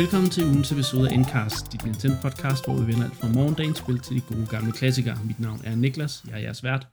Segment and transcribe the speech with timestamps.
[0.00, 3.78] Velkommen til ugens episode af Endcast, dit Nintendo podcast, hvor vi vender alt fra morgendagens
[3.78, 5.16] spil til de gode gamle klassikere.
[5.26, 6.86] Mit navn er Niklas, jeg er jeres vært,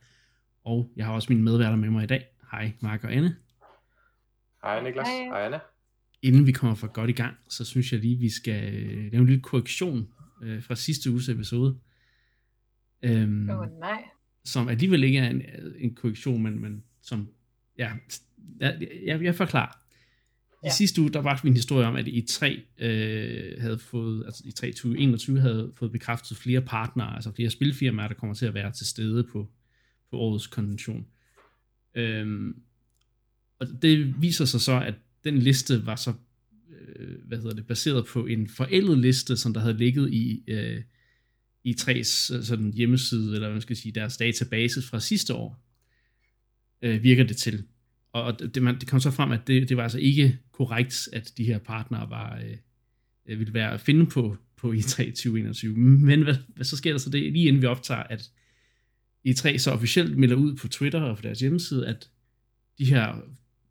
[0.64, 2.24] og jeg har også mine medværter med mig i dag.
[2.50, 3.36] Hej Mark og Anne.
[4.62, 5.60] Hej Niklas, hej, hej Anne.
[6.22, 8.72] Inden vi kommer for godt i gang, så synes jeg lige, vi skal
[9.12, 10.08] lave en lille korrektion
[10.42, 11.78] øh, fra sidste uges episode.
[13.02, 14.02] Øhm, oh, nej.
[14.44, 15.42] Som alligevel ikke er en,
[15.78, 17.28] en korrektion, men, men som,
[17.78, 17.92] ja,
[18.60, 19.87] jeg, jeg, jeg forklarer.
[20.62, 20.72] I ja.
[20.72, 24.66] sidste uge, der var en historie om, at I3 øh, havde fået, altså i 3
[24.66, 28.86] 2021 havde fået bekræftet flere partnere, altså flere spilfirmaer, der kommer til at være til
[28.86, 29.50] stede på,
[30.10, 31.06] på årets konvention.
[31.94, 32.62] Øhm,
[33.60, 36.12] og det viser sig så, at den liste var så,
[36.70, 40.82] øh, hvad hedder det, baseret på en forældet liste, som der havde ligget i, øh,
[41.64, 42.04] i 3's
[42.42, 45.64] sådan hjemmeside, eller hvad man skal sige, deres database fra sidste år,
[46.82, 47.64] øh, virker det til.
[48.22, 51.32] Og det, man, det kom så frem, at det, det var altså ikke korrekt, at
[51.36, 52.56] de her partnere var, øh,
[53.26, 55.76] øh ville være at finde på, på E3 2021.
[55.76, 58.30] Men hvad, hvad så sker der så det, lige inden vi optager, at
[59.28, 62.10] E3 så officielt melder ud på Twitter og på deres hjemmeside, at
[62.78, 63.14] de her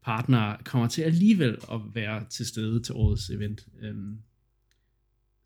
[0.03, 3.67] partnere kommer til alligevel at være til stede til årets event.
[3.81, 4.17] Øhm,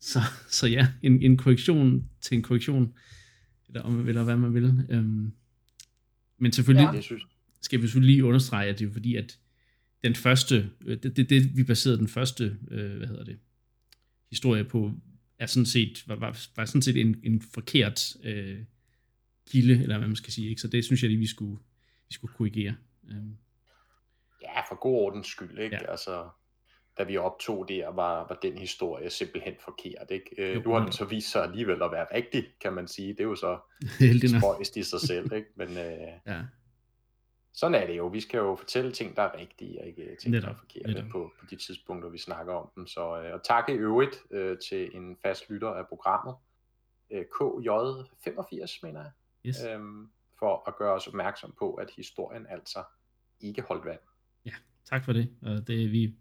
[0.00, 2.94] så, så ja, en, en korrektion til en korrektion,
[3.68, 4.86] eller, om, eller hvad man vil.
[4.88, 5.32] Øhm,
[6.38, 7.00] men selvfølgelig, ja.
[7.00, 7.22] synes,
[7.62, 9.38] skal vi selvfølgelig lige understrege, at det er fordi, at
[10.04, 13.38] den første, øh, det, det, det vi baserede den første, øh, hvad hedder det,
[14.30, 14.92] historie på,
[15.38, 18.58] er sådan set, var, var, var sådan set en, en forkert øh,
[19.50, 20.60] kilde, eller hvad man skal sige, ikke?
[20.60, 21.62] så det synes jeg lige, vi skulle,
[22.08, 22.74] vi skulle korrigere.
[23.10, 23.36] Um.
[24.42, 25.76] Ja, for god ordens skyld, ikke?
[25.76, 25.90] Ja.
[25.90, 26.28] Altså,
[26.98, 30.10] da vi optog der, var, var den historie simpelthen forkert.
[30.10, 30.26] Ikke?
[30.38, 33.08] Øh, jo, nu har den så vist sig alligevel at være rigtig, kan man sige.
[33.08, 33.58] Det er jo så
[34.38, 35.32] spøjst i sig selv.
[35.32, 35.48] Ikke?
[35.56, 36.42] Men, øh, ja
[37.54, 38.06] sådan er det jo.
[38.06, 41.08] Vi skal jo fortælle ting, der er rigtige, og ikke ting, netop, der er forkerte
[41.10, 42.86] på, på de tidspunkter, vi snakker om dem.
[42.86, 46.34] Så, øh, og tak i øvrigt øh, til en fast lytter af programmet,
[47.10, 49.10] øh, KJ85, mener jeg,
[49.46, 49.56] yes.
[49.64, 50.08] øhm,
[50.38, 52.84] for at gøre os opmærksom på, at historien altså
[53.40, 54.00] ikke holdt vand.
[54.44, 54.52] Ja,
[54.84, 55.30] tak for det.
[55.42, 56.14] Og det er vi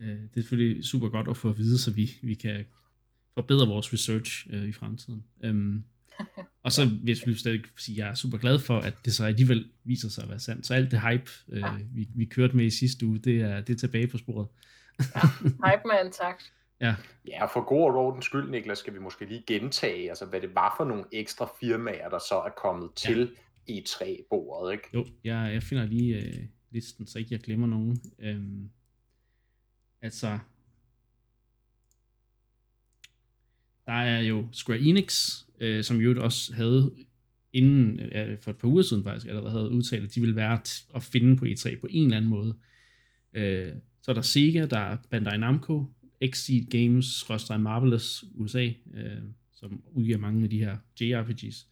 [0.00, 2.66] øh, det er selvfølgelig super godt at få at vide, så vi, vi kan
[3.34, 5.24] forbedre vores research øh, i fremtiden.
[5.44, 5.84] Øhm,
[6.68, 9.24] og så vil jeg stadig sige, at jeg er super glad for, at det så
[9.24, 10.66] alligevel viser sig at være sandt.
[10.66, 11.64] Så alt det hype, øh,
[11.94, 14.48] vi, vi kørte med i sidste uge, det er, det er tilbage på sporet.
[14.98, 16.52] ja, hype er intakt.
[16.80, 16.94] Ja.
[17.28, 20.74] ja, for god orden skyld, Niklas, skal vi måske lige gentage, altså hvad det var
[20.76, 23.08] for nogle ekstra firmaer, der så er kommet ja.
[23.08, 23.30] til
[23.66, 24.88] i 3 bordet ikke?
[24.94, 28.00] Jo, jeg, jeg finder lige øh, listen, så ikke jeg glemmer nogen.
[28.18, 28.70] Øhm,
[30.02, 30.38] altså,
[33.88, 36.92] der er jo Square Enix, øh, som jo også havde
[37.52, 40.60] inden, øh, for et par uger siden faktisk, allerede havde udtalt, at de ville være
[40.94, 42.54] at finde på E3 på en eller anden måde.
[43.34, 43.72] Øh,
[44.02, 45.84] så er der Sega, der er Bandai Namco,
[46.20, 49.22] Exceed Games, Rostrej Marvelous USA, øh,
[49.52, 51.66] som udgiver mange af de her JRPGs,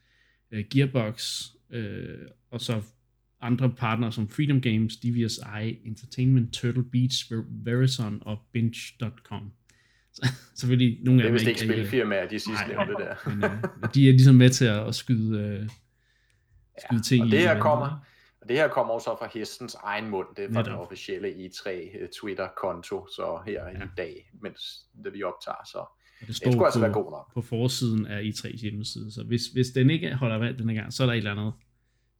[0.50, 2.18] øh, Gearbox, øh,
[2.50, 2.82] og så
[3.40, 9.52] andre partnere som Freedom Games, DVSI, Entertainment, Turtle Beach, Verizon og Binge.com.
[10.60, 11.44] selvfølgelig nogle af dem ikke...
[11.44, 13.30] Det er ikke spilfirmaer, de sidste nævnte der.
[13.30, 15.68] men, uh, de er ligesom med til at, skyde, uh,
[16.84, 17.86] skyde ja, ting og det her kommer,
[18.40, 20.64] og det her kommer også fra hestens egen mund, det er fra Netop.
[20.64, 23.84] den officielle E3 øh, Twitter-konto, så her ja.
[23.84, 24.60] i dag, mens
[25.04, 25.78] det vi optager, så
[26.20, 27.34] og det står det altså på, være god nok.
[27.34, 31.02] på forsiden af E3's hjemmeside, så hvis, hvis den ikke holder vand den gang, så
[31.02, 31.52] er der et eller andet,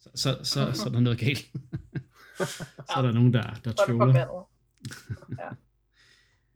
[0.01, 1.39] så, så, så, så er der noget galt.
[2.91, 4.47] så er der nogen, der, der tvivler.
[5.39, 5.49] ja.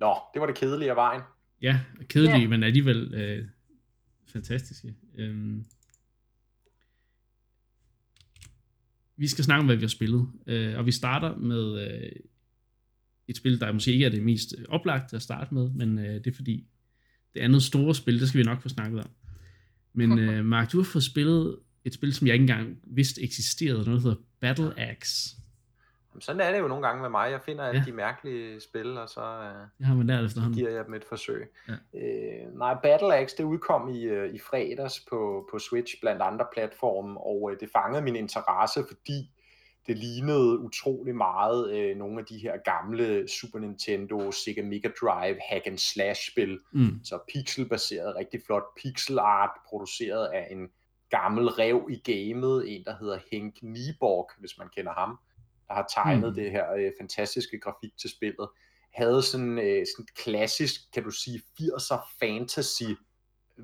[0.01, 1.23] Nå, det var det kedelige af vejen.
[1.63, 2.49] Ja, kedelige, ja.
[2.49, 3.47] men alligevel øh,
[4.33, 4.95] fantastiske.
[5.19, 5.65] Øhm,
[9.17, 10.29] vi skal snakke om, hvad vi har spillet.
[10.47, 12.13] Øh, og vi starter med øh,
[13.29, 16.27] et spil, der måske ikke er det mest oplagte at starte med, men øh, det
[16.27, 16.67] er fordi,
[17.35, 19.11] det andet store spil, det skal vi nok få snakket om.
[19.93, 23.85] Men øh, Mark, du har fået spillet et spil, som jeg ikke engang vidste eksisterede,
[23.85, 25.37] noget der hedder Battle Axe.
[26.19, 27.31] Sådan er det jo nogle gange med mig.
[27.31, 27.91] Jeg finder alle ja.
[27.91, 30.59] de mærkelige spil, og så uh, har man lært efterhånden.
[30.59, 31.53] giver jeg dem et forsøg.
[31.69, 31.73] Ja.
[31.93, 36.47] Uh, nej, Battle Axe, det udkom i, uh, i fredags på, på Switch blandt andre
[36.53, 39.31] platforme, og uh, det fangede min interesse, fordi
[39.87, 45.37] det lignede utrolig meget uh, nogle af de her gamle Super Nintendo, Sega Mega Drive,
[45.51, 46.59] hack and slash spil.
[46.73, 47.01] Mm.
[47.05, 50.69] Så pixelbaseret, rigtig flot pixel art, produceret af en
[51.11, 55.19] gammel rev i gamet, en der hedder Henk Nieborg, hvis man kender ham
[55.71, 56.35] der har tegnet mm.
[56.35, 58.49] det her øh, fantastiske grafik til spillet,
[58.95, 62.91] havde sådan, øh, sådan klassisk, kan du sige, 80'er fantasy,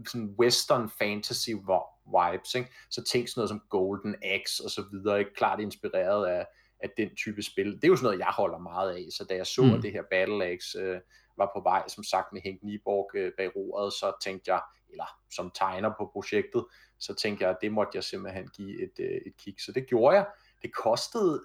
[0.06, 2.70] sådan western fantasy vibes, ikke?
[2.90, 5.34] så tænk sådan noget som Golden Axe og så videre, ikke?
[5.34, 6.46] klart inspireret af,
[6.80, 7.72] af den type spil.
[7.72, 9.74] Det er jo sådan noget, jeg holder meget af, så da jeg så, mm.
[9.74, 11.00] at det her Battle Axe øh,
[11.38, 14.60] var på vej, som sagt med Henk Niborg øh, bag roret, så tænkte jeg,
[14.90, 16.64] eller som tegner på projektet,
[16.98, 19.54] så tænkte jeg, at det måtte jeg simpelthen give et, øh, et kig.
[19.58, 20.26] Så det gjorde jeg.
[20.62, 21.44] Det kostede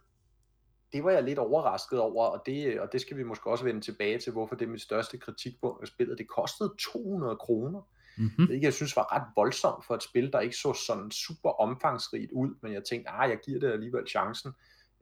[0.93, 3.81] det var jeg lidt overrasket over, og det, og det skal vi måske også vende
[3.81, 6.17] tilbage til, hvorfor det er mit største kritikpunkt af spillet.
[6.17, 7.81] Det kostede 200 kroner.
[8.17, 8.47] Mm-hmm.
[8.47, 12.31] Det jeg synes var ret voldsomt for et spil, der ikke så sådan super omfangsrigt
[12.31, 14.51] ud, men jeg tænkte, ah, jeg giver det alligevel chancen.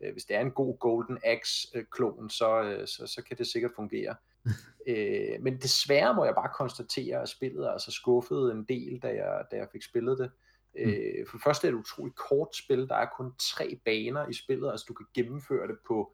[0.03, 3.71] Øh, hvis det er en god Golden Axe-klon, så, øh, så, så kan det sikkert
[3.75, 4.15] fungere.
[4.87, 9.07] øh, men desværre må jeg bare konstatere, at spillet er altså skuffet en del, da
[9.07, 10.31] jeg, da jeg fik spillet det.
[10.75, 10.91] Mm.
[10.91, 12.87] Øh, for det første er det et utroligt kort spil.
[12.87, 16.13] Der er kun tre baner i spillet, altså du kan gennemføre det på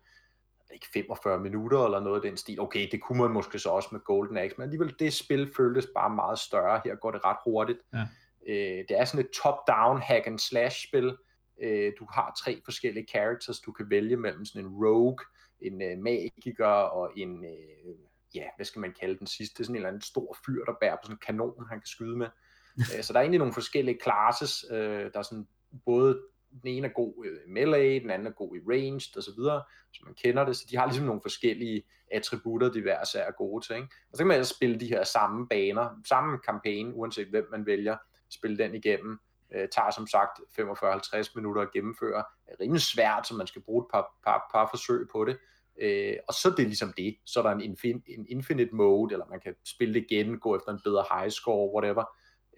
[0.73, 2.61] ikke 45 minutter eller noget af den stil.
[2.61, 5.87] Okay, det kunne man måske så også med Golden Axe, men alligevel det spil føltes
[5.95, 6.81] bare meget større.
[6.85, 7.79] Her går det ret hurtigt.
[7.93, 8.07] Ja.
[8.47, 11.17] Øh, det er sådan et top-down hack and slash spil.
[11.61, 15.17] Øh, du har tre forskellige characters, du kan vælge mellem sådan en rogue,
[15.61, 17.95] en øh, magiker og en, øh,
[18.35, 19.53] ja, hvad skal man kalde den sidste?
[19.53, 21.79] Det er sådan en eller anden stor fyr, der bærer på sådan en kanon, han
[21.79, 22.27] kan skyde med.
[22.77, 25.47] Øh, så der er egentlig nogle forskellige classes, øh, der er sådan
[25.85, 26.21] både
[26.61, 29.61] den ene er god i melee, den anden er god i ranged osv., så,
[29.93, 33.75] så man kender det, så de har ligesom nogle forskellige attributter, diverse er gode til.
[33.75, 33.87] Ikke?
[34.11, 37.65] Og så kan man altså spille de her samme baner, samme kampagne, uanset hvem man
[37.65, 37.97] vælger,
[38.29, 39.19] spille den igennem.
[39.55, 42.23] Øh, tager som sagt 45-50 minutter at gennemføre.
[42.45, 45.37] Det er rimelig svært, så man skal bruge et par, par, par forsøg på det.
[45.81, 47.17] Øh, og så er det ligesom det.
[47.25, 50.55] Så er der en, infin, en infinite mode, eller man kan spille det igen, gå
[50.55, 52.03] efter en bedre high score, whatever.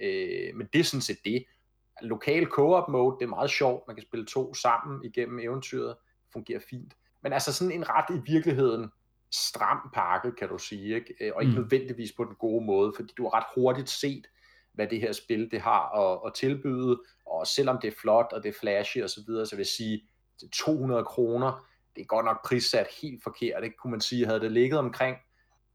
[0.02, 1.46] Øh, men det er sådan set det.
[2.02, 3.88] Lokal co-op mode, det er meget sjovt.
[3.88, 5.96] Man kan spille to sammen igennem eventyret.
[6.34, 6.94] Fungerer fint.
[7.24, 8.90] Men altså sådan en ret i virkeligheden
[9.32, 11.14] stram pakke, kan du sige, ikke?
[11.22, 11.62] Øh, og ikke mm.
[11.62, 14.28] nødvendigvis på den gode måde, fordi du har ret hurtigt set,
[14.74, 18.44] hvad det her spil det har at, at tilbyde, og selvom det er flot, og
[18.44, 20.08] det er flashy og så videre, så vil jeg sige,
[20.54, 23.78] 200 kroner, det er godt nok prissat helt forkert, ikke?
[23.78, 25.18] kunne man sige, havde det ligget omkring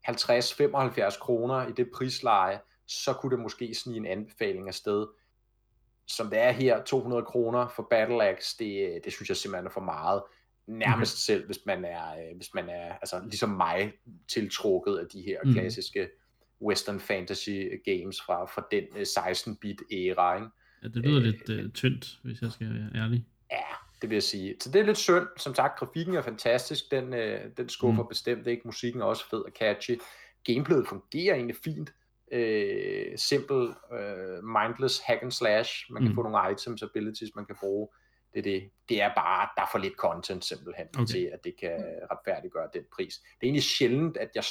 [0.08, 5.06] 50-75 kroner i det prisleje, så kunne det måske snige en anbefaling afsted.
[6.06, 9.70] Som det er her, 200 kroner for Battle Axe, det, det synes jeg simpelthen er
[9.70, 10.22] for meget.
[10.66, 11.34] Nærmest okay.
[11.34, 13.92] selv, hvis man er, øh, hvis man er altså, ligesom mig,
[14.28, 15.52] tiltrukket af de her mm.
[15.52, 16.08] klassiske
[16.62, 17.50] western fantasy
[17.84, 20.34] games fra, fra den 16-bit øh, æra.
[20.34, 20.48] Ikke?
[20.82, 23.26] Ja, det lyder øh, lidt uh, tyndt, hvis jeg skal være ærlig.
[23.50, 23.64] Ja,
[24.02, 24.56] det vil jeg sige.
[24.60, 25.26] Så det er lidt synd.
[25.36, 26.90] Som sagt, grafikken er fantastisk.
[26.90, 28.08] Den, øh, den skuffer mm.
[28.08, 28.62] bestemt ikke.
[28.64, 30.00] Musikken er også fed og catchy.
[30.44, 31.92] Gameplayet fungerer egentlig fint
[32.32, 35.70] øh, simpel, øh, mindless hack and slash.
[35.90, 36.14] Man kan mm.
[36.14, 37.88] få nogle items, abilities, man kan bruge.
[38.34, 38.70] Det er, det.
[38.88, 41.06] det er bare, der er for lidt content simpelthen okay.
[41.06, 43.14] til, at det kan retfærdiggøre den pris.
[43.14, 44.44] Det er egentlig sjældent, at jeg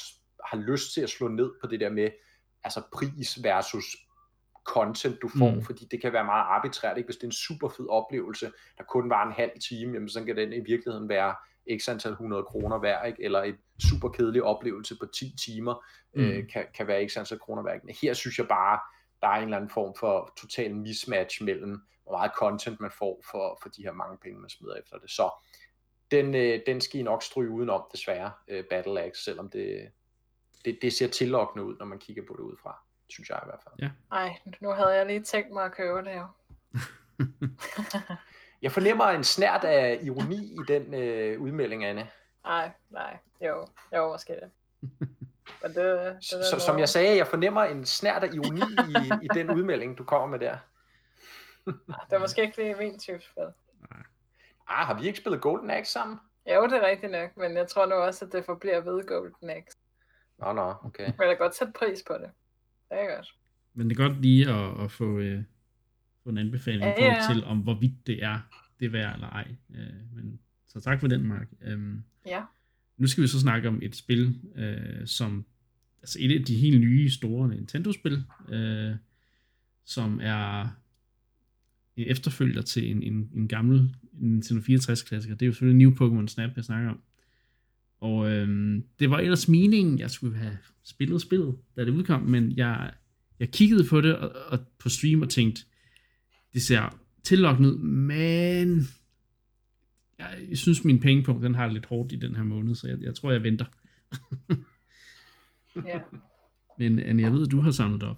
[0.45, 2.09] har lyst til at slå ned på det der med,
[2.63, 3.85] altså pris versus
[4.65, 5.61] content, du får, mm.
[5.61, 7.07] fordi det kan være meget arbitrært, ikke?
[7.07, 10.23] hvis det er en super fed oplevelse, der kun var en halv time, jamen så
[10.23, 11.35] kan den i virkeligheden være
[11.79, 13.23] x antal 100 kroner værd, ikke?
[13.23, 13.55] eller et
[13.89, 16.21] super kedelig oplevelse på 10 timer mm.
[16.21, 17.83] øh, kan, kan være x antal kroner værd.
[17.83, 18.79] Men her synes jeg bare,
[19.21, 23.23] der er en eller anden form for total mismatch mellem, hvor meget content man får
[23.31, 25.11] for, for de her mange penge, man smider efter det.
[25.11, 25.31] Så
[26.11, 29.91] den, øh, den skal I nok stryge udenom, desværre, øh, Battle Axe, selvom det,
[30.65, 32.81] det, det ser tillokkende ud, når man kigger på det udefra.
[33.09, 33.75] Synes jeg i hvert fald.
[33.79, 33.89] Ja.
[34.11, 36.25] Ej, nu havde jeg lige tænkt mig at købe det jo.
[38.61, 42.09] Jeg fornemmer en snært af ironi i den øh, udmelding, Anne.
[42.43, 43.17] Nej, nej.
[43.41, 44.51] Jo, jo, måske det.
[45.61, 45.75] Men det,
[46.15, 49.97] det så, som jeg sagde, jeg fornemmer en snært af ironi i, i den udmelding,
[49.97, 50.57] du kommer med der.
[51.65, 53.47] det er måske ikke lige min type spil.
[54.67, 56.19] Ah, har vi ikke spillet Golden Axe sammen?
[56.53, 59.49] Jo, det er rigtigt nok, men jeg tror nu også, at det forbliver ved Golden
[59.49, 59.77] Axe.
[60.37, 61.05] Nå, nå, okay.
[61.05, 62.31] Men jeg kan godt sætte pris på det.
[62.89, 63.35] Det er godt.
[63.73, 65.43] Men det er godt lige at, at få, øh,
[66.23, 67.33] få en anbefaling ja, ja.
[67.33, 68.39] til, om hvorvidt det er
[68.79, 69.47] det værd eller ej.
[69.75, 71.47] Øh, men, så tak for den, Mark.
[71.61, 72.41] Øhm, ja.
[72.97, 75.45] Nu skal vi så snakke om et spil, øh, som
[76.01, 78.95] altså et af de helt nye store Nintendo-spil, øh,
[79.85, 80.61] som er
[81.95, 85.35] en efterfølger til en, en, en gammel Nintendo 64-klassiker.
[85.35, 87.01] Det er jo selvfølgelig New Pokémon Snap, jeg snakker om.
[87.99, 92.51] Og øhm, det var ellers meningen, jeg skulle have spillet spillet, da det udkom, men
[92.57, 92.93] jeg,
[93.39, 95.65] jeg kiggede på det og, og på stream og tænkte,
[96.53, 98.87] det ser tillokkende ud, men
[100.19, 103.01] jeg, jeg synes, min pengepunkt, den har lidt hårdt i den her måned, så jeg,
[103.01, 103.65] jeg tror, jeg venter.
[105.91, 106.01] ja.
[106.77, 108.17] Men Anne, jeg ved, at du har samlet op.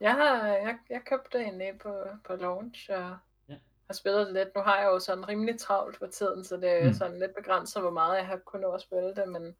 [0.00, 1.94] Jeg har jeg, jeg købte en på,
[2.26, 3.16] på launch, og
[3.48, 3.54] ja.
[3.86, 4.48] har spillet lidt.
[4.56, 6.94] Nu har jeg jo sådan rimelig travlt for tiden, så det er mm.
[6.94, 9.54] sådan lidt begrænset, hvor meget jeg har kunnet nå at spille det, men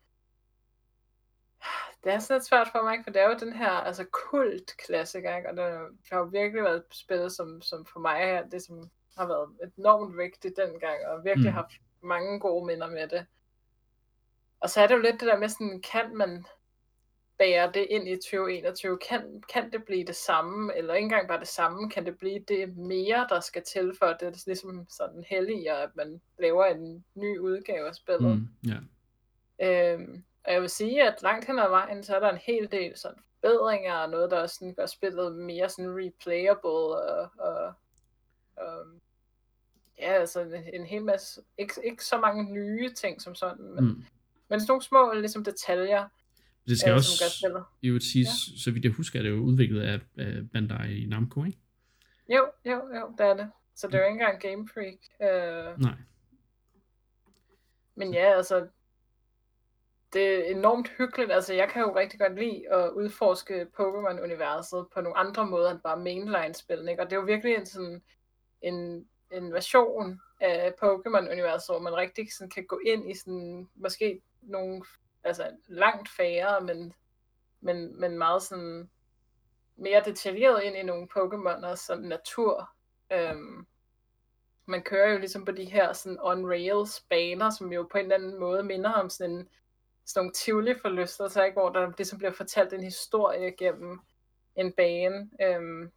[2.04, 4.76] det er sådan lidt svært for mig, for det er jo den her altså kult
[4.76, 5.50] klassiker, ikke?
[5.50, 5.64] og det
[6.10, 10.18] har jo virkelig været spillet som, som for mig her, det som har været enormt
[10.18, 11.54] vigtigt dengang, og virkelig mm.
[11.54, 13.26] haft mange gode minder med det.
[14.60, 16.44] Og så er det jo lidt det der med sådan, kan man,
[17.38, 18.98] bære det ind i 2021?
[19.08, 22.44] Kan, kan det blive det samme, eller ikke engang bare det samme, kan det blive
[22.48, 24.20] det mere, der skal til for det?
[24.20, 28.48] Det er ligesom sådan helliger, at man laver en ny udgave af spillet.
[28.62, 28.70] Mm,
[29.60, 29.92] yeah.
[29.94, 32.72] øhm, og jeg vil sige, at langt hen ad vejen, så er der en hel
[32.72, 37.72] del sådan forbedringer, og noget, der også sådan gør spillet mere sådan replayable, og, og,
[38.56, 38.86] og
[39.98, 43.84] ja, altså en, en hel masse, ikke, ikke så mange nye ting som sådan, men,
[43.84, 44.04] mm.
[44.48, 46.08] men sådan nogle små ligesom detaljer,
[46.68, 48.58] det skal øh, også i vil sige, ja.
[48.58, 51.58] så vidt jeg husker, er det jo udviklet af, af Bandai Namco, ikke?
[52.28, 53.50] Jo, jo, jo, det er det.
[53.74, 54.98] Så det er jo ikke engang Game Freak.
[55.22, 55.80] Øh...
[55.80, 55.96] Nej.
[57.94, 58.68] Men ja, altså,
[60.14, 61.32] det er enormt hyggeligt.
[61.32, 65.80] Altså, jeg kan jo rigtig godt lide at udforske Pokémon-universet på nogle andre måder end
[65.80, 66.90] bare mainline-spillene.
[66.90, 67.02] ikke?
[67.02, 68.02] Og det er jo virkelig en sådan
[68.62, 74.22] en, en version af Pokémon-universet, hvor man rigtig sådan kan gå ind i sådan, måske
[74.42, 74.82] nogle
[75.24, 76.94] altså langt færre, men,
[77.60, 78.90] men, men meget sådan
[79.76, 82.70] mere detaljeret ind i nogle Pokémoners som natur.
[83.12, 83.66] Øhm,
[84.66, 88.16] man kører jo ligesom på de her sådan on-rails baner, som jo på en eller
[88.16, 89.48] anden måde minder om sådan, en,
[90.06, 91.60] sådan nogle tivoli forlystelser, ikke?
[91.60, 94.00] hvor der ligesom bliver fortalt en historie gennem
[94.56, 95.30] en bane.
[95.42, 95.90] Øhm,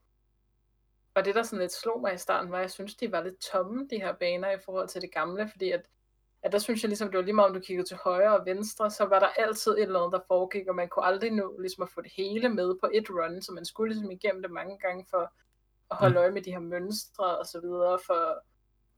[1.14, 3.24] og det, der sådan lidt slog mig i starten, var, at jeg synes, de var
[3.24, 5.82] lidt tomme, de her baner, i forhold til det gamle, fordi at
[6.44, 8.46] at der synes jeg ligesom, det var lige meget, om du kiggede til højre og
[8.46, 11.60] venstre, så var der altid et eller andet, der foregik, og man kunne aldrig nå
[11.60, 14.52] ligesom at få det hele med på et run, så man skulle ligesom igennem det
[14.52, 15.34] mange gange for
[15.92, 16.18] at holde mm.
[16.18, 18.44] øje med de her mønstre og så videre, for,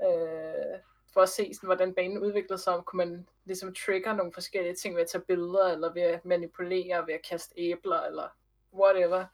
[0.07, 0.79] øh,
[1.13, 4.75] for at se, sådan, hvordan banen udviklede sig, om kunne man ligesom trigger nogle forskellige
[4.75, 8.27] ting ved at tage billeder, eller ved at manipulere, ved at kaste æbler, eller
[8.73, 9.25] whatever.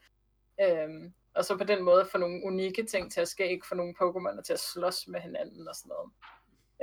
[0.60, 3.74] Øhm, og så på den måde få nogle unikke ting til at ske, ikke få
[3.74, 6.12] nogle Pokémon til at slås med hinanden og sådan noget.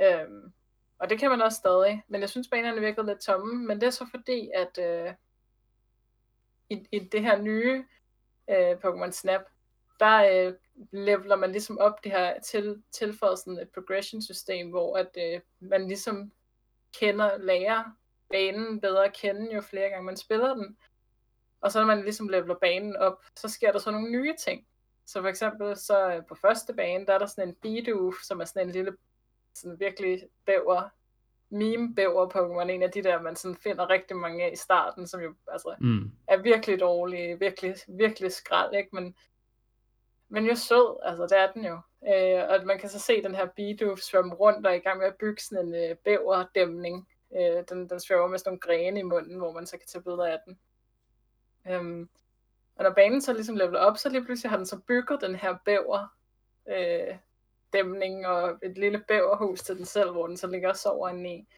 [0.02, 0.52] Øhm,
[0.98, 2.02] og det kan man også stadig.
[2.08, 3.66] Men jeg synes, banerne virkede lidt tomme.
[3.66, 5.14] Men det er så fordi, at øh,
[6.70, 7.84] i, i det her nye
[8.50, 9.42] øh, Pokémon Snap,
[10.00, 10.54] der øh,
[10.92, 15.40] leveler man ligesom op det her til, tilføjet sådan et progression system, hvor at øh,
[15.60, 16.32] man ligesom
[17.00, 17.84] kender, lærer
[18.30, 20.76] banen bedre at kende, jo flere gange man spiller den.
[21.60, 24.66] Og så når man ligesom leveler banen op, så sker der så nogle nye ting.
[25.06, 28.40] Så for eksempel så øh, på første bane, der er der sådan en Bidoof, som
[28.40, 28.96] er sådan en lille
[29.54, 30.88] sådan virkelig bæver,
[31.50, 35.06] meme bæver Pokémon, en af de der, man sådan finder rigtig mange af i starten,
[35.06, 36.10] som jo altså, mm.
[36.28, 38.88] er virkelig dårlige, virkelig, virkelig skrald, ikke?
[38.92, 39.14] Men,
[40.28, 41.78] men jo sød, altså det er den jo.
[42.08, 44.98] Øh, og man kan så se den her Bidoof svømme rundt og er i gang
[44.98, 47.08] med at bygge sådan en øh, bæverdæmning.
[47.36, 50.02] Øh, den, den svømmer med sådan nogle grene i munden, hvor man så kan tage
[50.02, 50.58] billeder af den.
[51.68, 52.08] Øhm,
[52.76, 55.34] og når banen så ligesom leveler op, så lige pludselig har den så bygget den
[55.34, 56.14] her bæver
[56.68, 57.16] øh,
[57.72, 61.34] dæmning og et lille bæverhus til den selv, hvor den så ligger og sover inde
[61.34, 61.48] i.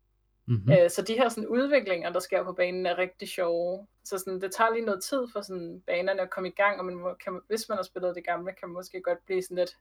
[0.46, 0.72] Mm-hmm.
[0.72, 3.86] Øh, så de her sådan, udviklinger, der sker på banen, er rigtig sjove.
[4.04, 6.84] Så sådan, det tager lige noget tid for sådan, banerne at komme i gang, og
[6.84, 9.56] man må, kan, hvis man har spillet det gamle, kan man måske godt blive sådan
[9.56, 9.76] lidt,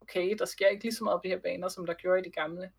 [0.00, 2.24] okay, der sker ikke lige så meget på de her baner, som der gjorde i
[2.24, 2.70] de gamle.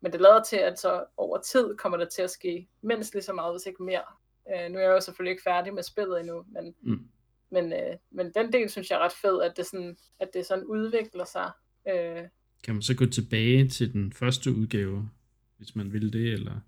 [0.00, 3.22] Men det lader til, at så over tid kommer der til at ske mindst lige
[3.22, 4.04] så meget, hvis ikke mere.
[4.50, 7.08] Øh, nu er jeg jo selvfølgelig ikke færdig med spillet endnu, men, mm.
[7.50, 10.46] men, øh, men den del synes jeg er ret fed, at det sådan, at det
[10.46, 11.50] sådan udvikler sig
[11.88, 12.28] Øh,
[12.64, 15.10] kan man så gå tilbage til den første udgave,
[15.58, 16.60] hvis man vil det, eller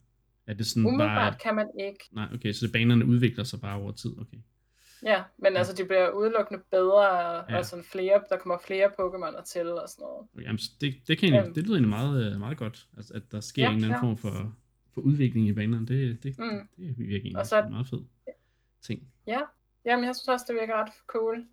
[0.46, 1.38] er det sådan Umiddelbart bare...
[1.42, 2.08] kan man ikke.
[2.12, 4.36] Nej, okay, så banerne udvikler sig bare over tid, okay.
[5.02, 5.58] Ja, men ja.
[5.58, 7.04] altså de bliver udelukkende bedre,
[7.36, 7.58] ja.
[7.58, 10.46] og sådan flere, der kommer flere Pokémoner til og sådan noget.
[10.46, 13.40] Jamen, det, det, kan egentlig, det lyder egentlig meget, øh, meget godt, altså, at der
[13.40, 14.54] sker ja, en eller anden form for,
[14.94, 15.86] for udvikling i banerne.
[15.86, 16.68] Det, det, mm.
[16.76, 18.00] det, det virker egentlig og så, meget fed
[18.82, 19.08] ting.
[19.26, 19.40] Ja,
[19.84, 21.44] jamen jeg synes også, det virker ret cool.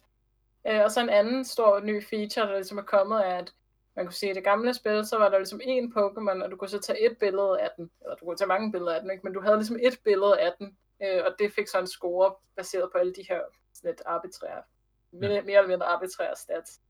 [0.67, 3.53] Øh, og så en anden stor ny feature, der ligesom er kommet, er, at
[3.97, 6.51] man kunne sige, at i det gamle spil, så var der ligesom én Pokémon, og
[6.51, 9.01] du kunne så tage et billede af den, eller du kunne tage mange billeder af
[9.01, 9.23] den, ikke?
[9.23, 12.35] men du havde ligesom et billede af den, øh, og det fik så en score
[12.55, 13.41] baseret på alle de her
[13.83, 14.63] lidt arbitrære,
[15.11, 16.81] mere, mere eller mindre arbitrære stats.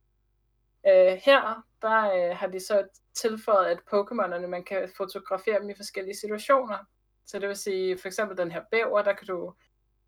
[0.87, 5.75] Øh, her, der øh, har de så tilføjet, at Pokémonerne, man kan fotografere dem i
[5.75, 6.77] forskellige situationer.
[7.25, 9.53] Så det vil sige, for eksempel den her bæver, der kan du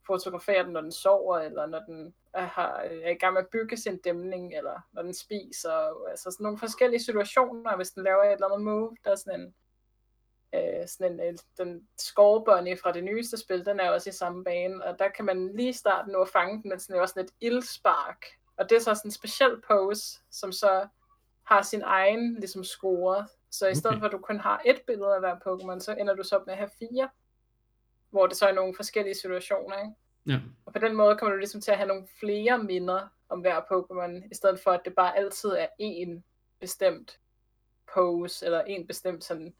[0.09, 3.47] fotografere den, når den sover, eller når den er, har, er i gang med at
[3.47, 6.07] bygge sin dæmning, eller når den spiser.
[6.09, 8.97] Altså sådan nogle forskellige situationer, hvis den laver et eller andet move.
[9.05, 9.53] Der er sådan en,
[10.55, 14.43] øh, sådan en, øh, den skovbunny fra det nyeste spil, den er også i samme
[14.43, 17.13] bane, og der kan man lige starte nu at fange den, men sådan er også
[17.13, 18.25] sådan et ildspark.
[18.57, 20.87] Og det er så sådan en speciel pose, som så
[21.43, 23.27] har sin egen ligesom score.
[23.51, 23.99] Så i stedet okay.
[23.99, 26.45] for at du kun har et billede af hver Pokémon, så ender du så op
[26.45, 27.09] med at have fire
[28.09, 29.93] hvor det så er nogle forskellige situationer, ikke?
[30.25, 30.39] Ja.
[30.65, 33.61] Og på den måde kommer du ligesom til at have nogle flere minder om hver
[33.61, 36.21] Pokémon, i stedet for at det bare altid er én
[36.59, 37.19] bestemt
[37.93, 39.53] pose, eller en bestemt sådan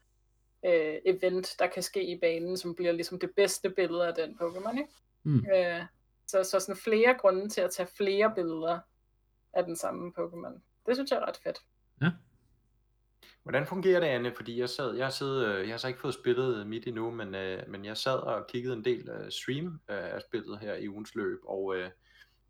[0.66, 4.38] øh, event, der kan ske i banen, som bliver ligesom det bedste billede af den
[4.42, 4.92] Pokémon, ikke?
[5.24, 5.46] Mm.
[5.56, 5.82] Øh,
[6.28, 8.80] Så, så sådan flere grunde til at tage flere billeder
[9.54, 10.60] af den samme Pokémon.
[10.86, 11.60] Det synes jeg er ret fedt.
[12.02, 12.12] Ja.
[13.50, 14.34] Hvordan fungerer det, Anne?
[14.36, 17.36] Fordi jeg sad, jeg, sad, øh, jeg har så ikke fået spillet midt endnu, men,
[17.36, 20.90] øh, men jeg sad og kiggede en del uh, stream uh, af spillet her i
[20.90, 21.76] ugens løb, og uh,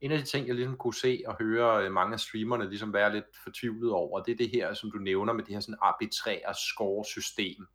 [0.01, 2.93] en af de ting, jeg ligesom kunne se og høre uh, mange af streamerne ligesom
[2.93, 5.77] være lidt fortvivlet over, det er det her, som du nævner med det her sådan
[5.81, 7.67] arbitrære score-system,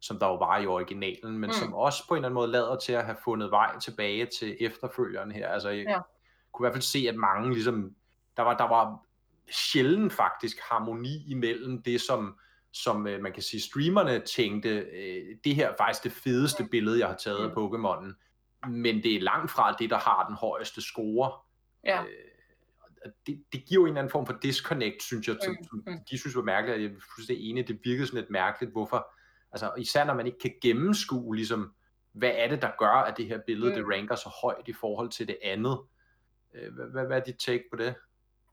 [0.00, 1.52] som der jo var i originalen, men mm.
[1.52, 4.56] som også på en eller anden måde lader til at have fundet vej tilbage til
[4.60, 5.48] efterfølgeren her.
[5.48, 5.98] Altså, jeg ja.
[6.52, 7.94] kunne i hvert fald se, at mange ligesom,
[8.36, 9.06] der var, der var
[9.50, 12.38] sjældent faktisk harmoni imellem det, som
[12.72, 16.98] som øh, man kan sige, streamerne tænkte, øh, det her er faktisk det fedeste billede,
[16.98, 17.52] jeg har taget af.
[17.52, 18.12] Pokémonen,
[18.68, 21.32] men det er langt fra det, der har den højeste score.
[21.84, 22.02] Ja.
[22.02, 25.82] Øh, det, det giver jo en eller anden form for disconnect, synes jeg, til, mm.
[25.86, 25.98] Mm.
[26.10, 29.12] de synes var mærkeligt, jeg synes det ene, det virkede sådan lidt mærkeligt, hvorfor,
[29.52, 31.74] altså især når man ikke kan gennemskue, ligesom,
[32.12, 33.76] hvad er det, der gør, at det her billede, mm.
[33.76, 35.78] det ranker så højt i forhold til det andet.
[36.54, 37.94] Øh, hvad, hvad, hvad er dit take på det?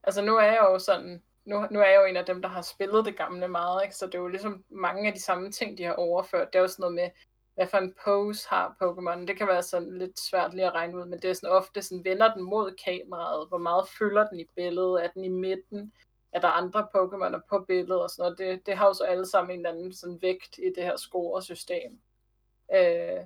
[0.04, 2.50] Altså nu er jeg jo sådan, nu, nu er jeg jo en af dem, der
[2.50, 3.96] har spillet det gamle meget, ikke?
[3.96, 6.54] så det er jo ligesom mange af de samme ting, de har overført.
[6.54, 7.10] Det er jo sådan noget med,
[7.56, 9.26] hvad for en pose har Pokémon.
[9.26, 11.82] Det kan være sådan lidt svært lige at regne ud, men det er sådan ofte
[11.82, 15.94] sådan, vender den mod kameraet, hvor meget fylder den i billedet, er den i midten,
[16.32, 18.38] er der andre Pokémoner på billedet og sådan noget.
[18.38, 20.98] Det, det har jo så alle sammen en eller anden sådan vægt i det her
[20.98, 22.00] scoresystem.
[22.76, 23.22] Øh,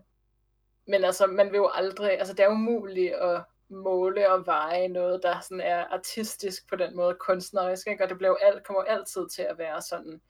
[0.88, 5.24] men altså, man vil jo aldrig, altså det er umuligt at måle og veje noget,
[5.24, 8.04] der sådan er artistisk på den måde, kunstnerisk, ikke?
[8.04, 10.22] og det bliver alt, kommer altid til at være sådan,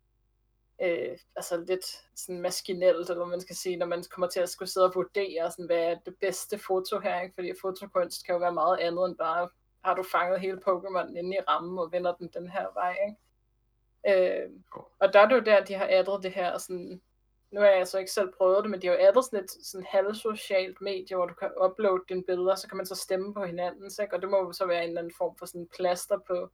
[0.82, 4.70] øh, altså lidt sådan maskinelt, eller man skal sige, når man kommer til at skulle
[4.70, 7.36] sidde og vurdere, sådan, hvad er det bedste foto her, ikke?
[7.36, 9.50] fordi fotokunst kan jo være meget andet end bare,
[9.86, 13.18] har du fanget hele Pokémon inde i rammen, og vender den den her vej, ikke?
[14.08, 14.50] Øh,
[15.00, 17.02] og der er det jo der, de har addet det her sådan
[17.52, 19.52] nu har jeg altså ikke selv prøvet det, men det er jo altid sådan et
[19.52, 23.46] sådan halvsocialt medie, hvor du kan uploade dine billeder, så kan man så stemme på
[23.46, 24.16] hinanden, ikke?
[24.16, 26.52] og det må jo så være en eller anden form for sådan plaster på,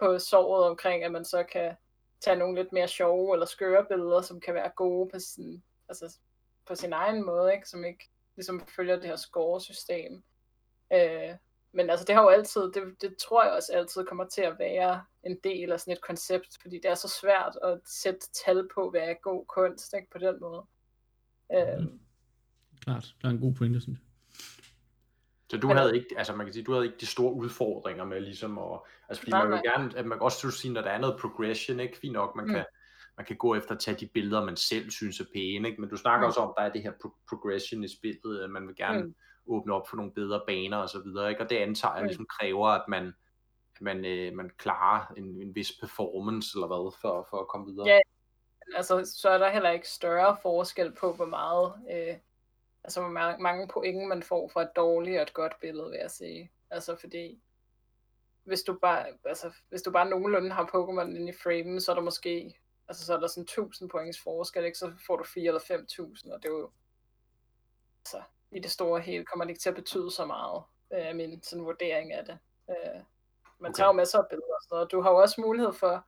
[0.00, 1.76] på såret omkring, at man så kan
[2.20, 6.18] tage nogle lidt mere sjove eller skøre billeder, som kan være gode på sin, altså
[6.66, 7.68] på sin egen måde, ikke?
[7.68, 10.22] som ikke ligesom følger det her scoresystem.
[10.92, 11.34] Øh,
[11.72, 14.58] men altså det har jo altid, det, det tror jeg også altid kommer til at
[14.58, 18.68] være en del af sådan et koncept, fordi det er så svært at sætte tal
[18.74, 20.64] på, hvad er god kunst, ikke, på den måde.
[21.54, 21.80] Øh.
[21.80, 22.00] Mm.
[22.80, 24.04] Klart, der er en god pointe, synes jeg.
[25.50, 28.20] Så du havde ikke, altså man kan sige, du havde ikke de store udfordringer med
[28.20, 30.98] ligesom at, altså fordi nej, man vil gerne, at man også sige, når der er
[30.98, 32.50] noget progression, ikke, fint nok, man mm.
[32.50, 32.64] kan,
[33.16, 35.80] man kan gå efter at tage de billeder, man selv synes er pæne, ikke?
[35.80, 36.28] men du snakker mm.
[36.28, 39.02] også om, at der er det her pro- progression i spillet, at man vil gerne
[39.02, 39.14] mm
[39.48, 41.42] åbne op for nogle bedre baner og så videre, ikke?
[41.42, 43.06] og det antager jeg ligesom kræver, at man,
[43.76, 47.66] at man, øh, man klarer en, en vis performance eller hvad, for, for at komme
[47.66, 47.88] videre.
[47.88, 47.98] Ja,
[48.74, 52.16] altså så er der heller ikke større forskel på, hvor meget, øh,
[52.84, 55.98] altså hvor mange, mange point man får for et dårligt og et godt billede, vil
[56.00, 56.50] jeg sige.
[56.70, 57.42] Altså fordi,
[58.44, 61.94] hvis du bare, altså, hvis du bare nogenlunde har Pokémon inde i framen, så er
[61.94, 64.78] der måske, altså så er der sådan 1000 points forskel, ikke?
[64.78, 66.70] så får du 4 eller 5000, og det er jo,
[68.00, 71.42] altså, i det store hele kommer det ikke til at betyde så meget, øh, min
[71.42, 72.38] sådan vurdering af det.
[72.70, 73.00] Øh,
[73.58, 73.76] man okay.
[73.76, 74.92] tager jo masser af billeder og sådan noget.
[74.92, 76.06] Du har jo også mulighed for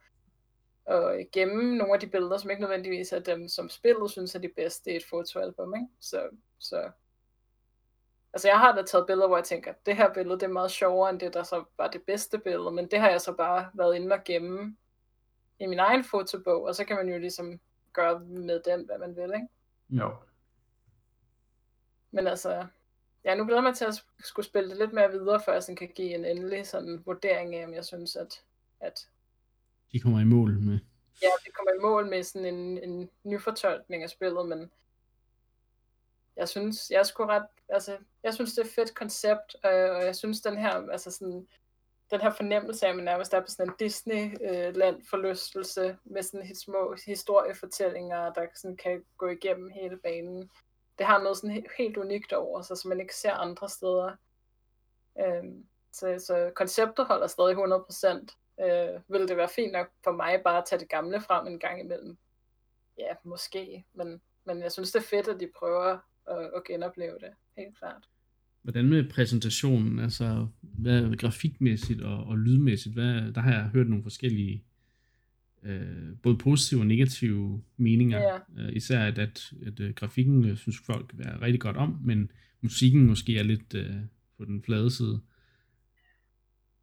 [0.87, 4.39] at gemme nogle af de billeder, som ikke nødvendigvis er dem, som spillet synes er
[4.39, 5.75] de bedste i et fotoalbum.
[5.75, 5.89] Ikke?
[6.01, 6.91] Så, så
[8.33, 10.71] Altså jeg har da taget billeder, hvor jeg tænker, det her billede det er meget
[10.71, 13.71] sjovere end det, der så var det bedste billede, men det har jeg så bare
[13.75, 14.77] været inde og gemme
[15.59, 17.61] i min egen fotobog, og så kan man jo ligesom
[17.93, 19.47] gøre med den, hvad man vil, ikke?
[19.91, 20.11] Jo.
[22.11, 22.67] Men altså,
[23.25, 25.63] ja, nu glæder jeg mig til at skulle spille det lidt mere videre, før jeg
[25.63, 28.45] sådan kan give en endelig sådan vurdering af, om jeg synes, at,
[28.81, 29.09] at
[29.93, 30.79] de kommer i mål med.
[31.23, 34.71] Ja, de kommer i mål med sådan en, en nyfortolkning af spillet, men
[36.37, 40.17] jeg synes, jeg skulle ret, altså, jeg synes, det er et fedt koncept, og jeg
[40.17, 41.49] synes, den her, altså sådan,
[42.11, 46.55] den her fornemmelse af, at man nærmest er på sådan en Disney-land forlystelse, med sådan
[46.55, 50.51] små historiefortællinger, der sådan kan gå igennem hele banen
[51.01, 54.11] det har noget sådan helt unikt over sig, som man ikke ser andre steder.
[55.21, 58.65] Øhm, så, så konceptet holder stadig 100%.
[58.65, 61.59] Øh, vil det være fint nok for mig bare at tage det gamle frem en
[61.59, 62.17] gang imellem?
[62.99, 67.19] Ja, måske, men, men jeg synes det er fedt, at de prøver at, at genopleve
[67.21, 68.03] det, helt klart.
[68.63, 74.03] Hvordan med præsentationen, altså hvad grafikmæssigt og, og lydmæssigt, hvad, der har jeg hørt nogle
[74.03, 74.65] forskellige
[75.63, 78.19] øh, både positive og negative meninger.
[78.19, 78.37] Ja.
[78.59, 82.31] Øh, især at, at, at uh, grafikken øh, synes folk er rigtig godt om, men
[82.61, 83.95] musikken måske er lidt øh,
[84.39, 85.21] på den flade side.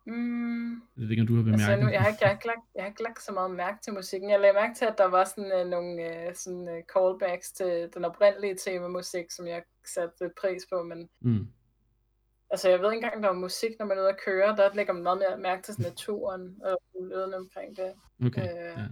[0.08, 0.72] Mm.
[0.72, 2.48] Jeg ved ikke, om du har bemærket altså, nu, jeg, har ikke, jeg, har ikke
[2.48, 4.30] lagt, jeg har ikke lagt så meget mærke til musikken.
[4.30, 7.90] Jeg lagde mærke til, at der var sådan uh, nogle uh, sådan, uh, callbacks til
[7.94, 11.48] den oprindelige temamusik, som jeg satte pris på, men, mm.
[12.50, 14.56] Altså, jeg ved ikke engang, der er musik, når man er ude at køre.
[14.56, 17.94] Der lægger man meget mere mærke til sådan naturen og lyden omkring det.
[18.26, 18.86] Okay, øh, ja.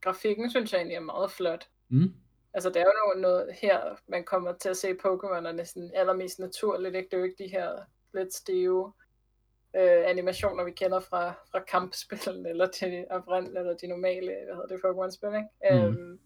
[0.00, 1.68] Grafikken synes jeg egentlig er meget flot.
[1.88, 2.14] Mm.
[2.54, 6.38] Altså, det er jo noget, noget her, man kommer til at se Pokémon'erne sådan allermest
[6.38, 6.96] naturligt.
[6.96, 7.08] Ikke?
[7.10, 7.78] Det er jo ikke de her
[8.14, 8.92] lidt stive
[9.76, 14.66] øh, animationer, vi kender fra, fra kampspillene, eller til Avrand, eller de normale, hvad hedder
[14.66, 15.86] det, Pokémon-spil, ikke?
[15.86, 15.98] Mm.
[15.98, 16.20] Øhm,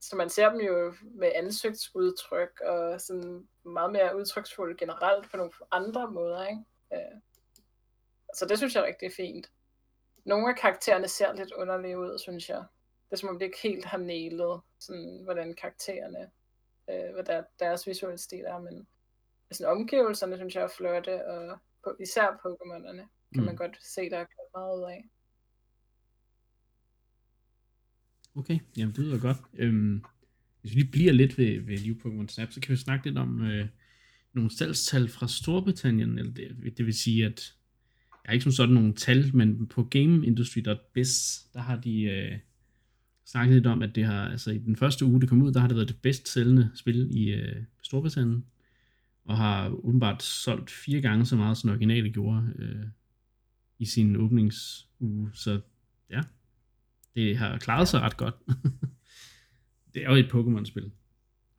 [0.00, 5.52] så man ser dem jo med ansigtsudtryk, og sådan meget mere udtryksfulde generelt på nogle
[5.70, 6.62] andre måder, ikke?
[6.92, 7.20] Øh,
[8.34, 9.50] så det synes jeg er rigtig fint.
[10.24, 12.64] Nogle af karaktererne ser lidt underlige ud, synes jeg.
[13.04, 16.30] Det er som om det ikke helt har nælet, sådan, hvordan karaktererne,
[16.90, 18.88] øh, hvad der, deres visuelle stil er, men
[19.50, 23.44] sådan, omgivelserne synes jeg er flotte, og på, især Pokémonerne kan mm.
[23.44, 25.08] man godt se, der er meget ud af.
[28.38, 29.36] Okay, jamen det lyder godt.
[29.54, 30.04] Øhm,
[30.60, 33.18] hvis vi lige bliver lidt ved, ved New Pokémon Snap, så kan vi snakke lidt
[33.18, 33.66] om øh,
[34.32, 36.18] nogle salgstal fra Storbritannien.
[36.18, 37.54] Eller det, det vil sige, at
[38.10, 42.38] jeg har ikke som sådan nogle tal, men på GameIndustry.biz, der har de øh,
[43.26, 45.60] snakket lidt om, at det har, altså i den første uge, det kom ud, der
[45.60, 48.44] har det været det bedst sælgende spil i øh, Storbritannien
[49.24, 52.86] og har åbenbart solgt fire gange så meget, som originalet gjorde øh,
[53.78, 55.30] i sin åbningsuge.
[55.34, 55.60] Så
[57.14, 58.34] det har klaret sig ret godt.
[59.94, 60.90] det er jo et Pokémon-spil,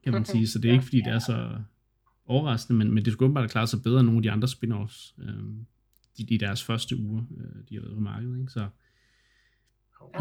[0.03, 1.62] kan man sige, så det er ikke fordi, det er så
[2.25, 5.15] overraskende, men, men det skulle åbenbart klare sig bedre end nogle af de andre spin-offs,
[5.23, 5.43] øh,
[6.17, 8.39] de, de deres første uger, øh, de har været på markedet.
[8.39, 8.51] Ikke?
[8.51, 8.67] Så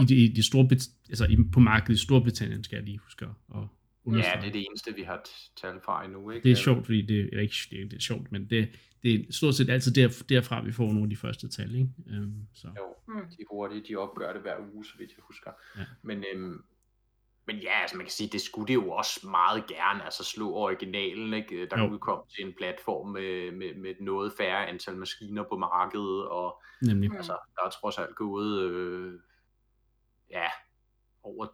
[0.00, 0.68] i de, i de store,
[1.08, 3.62] altså i, på markedet i Storbritannien, skal jeg lige huske at,
[4.08, 4.36] understrege.
[4.36, 5.24] Ja, det er det eneste, vi har
[5.56, 6.30] tal fra endnu.
[6.30, 6.44] Ikke?
[6.44, 8.68] Det er sjovt, fordi det er ikke det, det er sjovt, men det,
[9.02, 11.74] det er stort set altid der, derfra, vi får nogle af de første tal.
[11.74, 11.88] Ikke?
[12.06, 12.68] Um, så.
[12.76, 13.28] Jo, mm.
[13.28, 15.50] de hurtige, de opgør det hver uge, så vidt jeg husker.
[15.76, 15.84] Ja.
[16.02, 16.62] Men, øhm,
[17.46, 20.52] men ja, altså man kan sige, det skulle det jo også meget gerne, altså slå
[20.52, 21.66] originalen, ikke?
[21.66, 21.90] der jo.
[21.90, 27.12] udkom til en platform med, med, med noget færre antal maskiner på markedet, og Nemlig.
[27.16, 29.20] altså, der er trods alt gået, øh,
[30.30, 30.48] ja,
[31.22, 31.46] over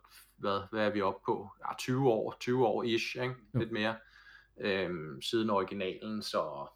[0.45, 1.51] hvad, hvad er vi oppe på?
[1.61, 3.35] Ja, 20 år, 20 år ish, ikke?
[3.55, 3.97] Lidt mere,
[4.61, 6.67] øhm, siden originalen, så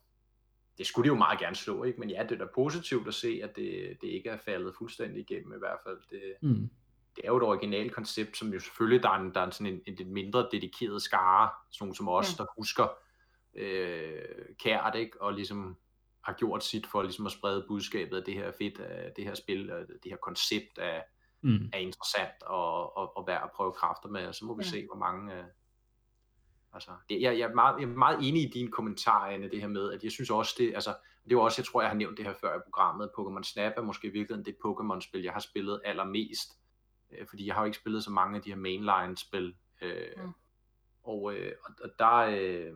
[0.78, 2.00] det skulle de jo meget gerne slå, ikke?
[2.00, 5.20] men ja, det er da positivt at se, at det, det ikke er faldet fuldstændig
[5.30, 5.98] igennem i hvert fald.
[6.10, 6.70] Det, mm.
[7.16, 9.72] det er jo et originalt koncept, som jo selvfølgelig, der er, en, der er sådan
[9.72, 12.36] en, en lidt mindre dedikeret skare, sådan som os, mm.
[12.36, 12.88] der husker
[13.54, 15.22] øh, kært, ikke?
[15.22, 15.76] og ligesom
[16.20, 19.34] har gjort sit for ligesom at sprede budskabet af det her fedt, af det her
[19.34, 21.04] spil, af det her koncept af,
[21.42, 21.70] mm.
[21.72, 24.70] er interessant og, og, og værd at prøve kræfter med, og så må vi ja.
[24.70, 25.34] se, hvor mange...
[25.34, 25.44] Øh,
[26.72, 29.60] altså, det, jeg, jeg, er meget, jeg er meget enig i din kommentar, Anne, det
[29.60, 30.90] her med, at jeg synes også, det, altså,
[31.24, 33.42] det er jo også, jeg tror, jeg har nævnt det her før i programmet, Pokémon
[33.42, 36.52] Snap er måske virkelig det Pokémon-spil, jeg har spillet allermest,
[37.10, 40.32] øh, fordi jeg har jo ikke spillet så mange af de her mainline-spil, øh, mm.
[41.02, 42.72] og, øh, og, og der, øh,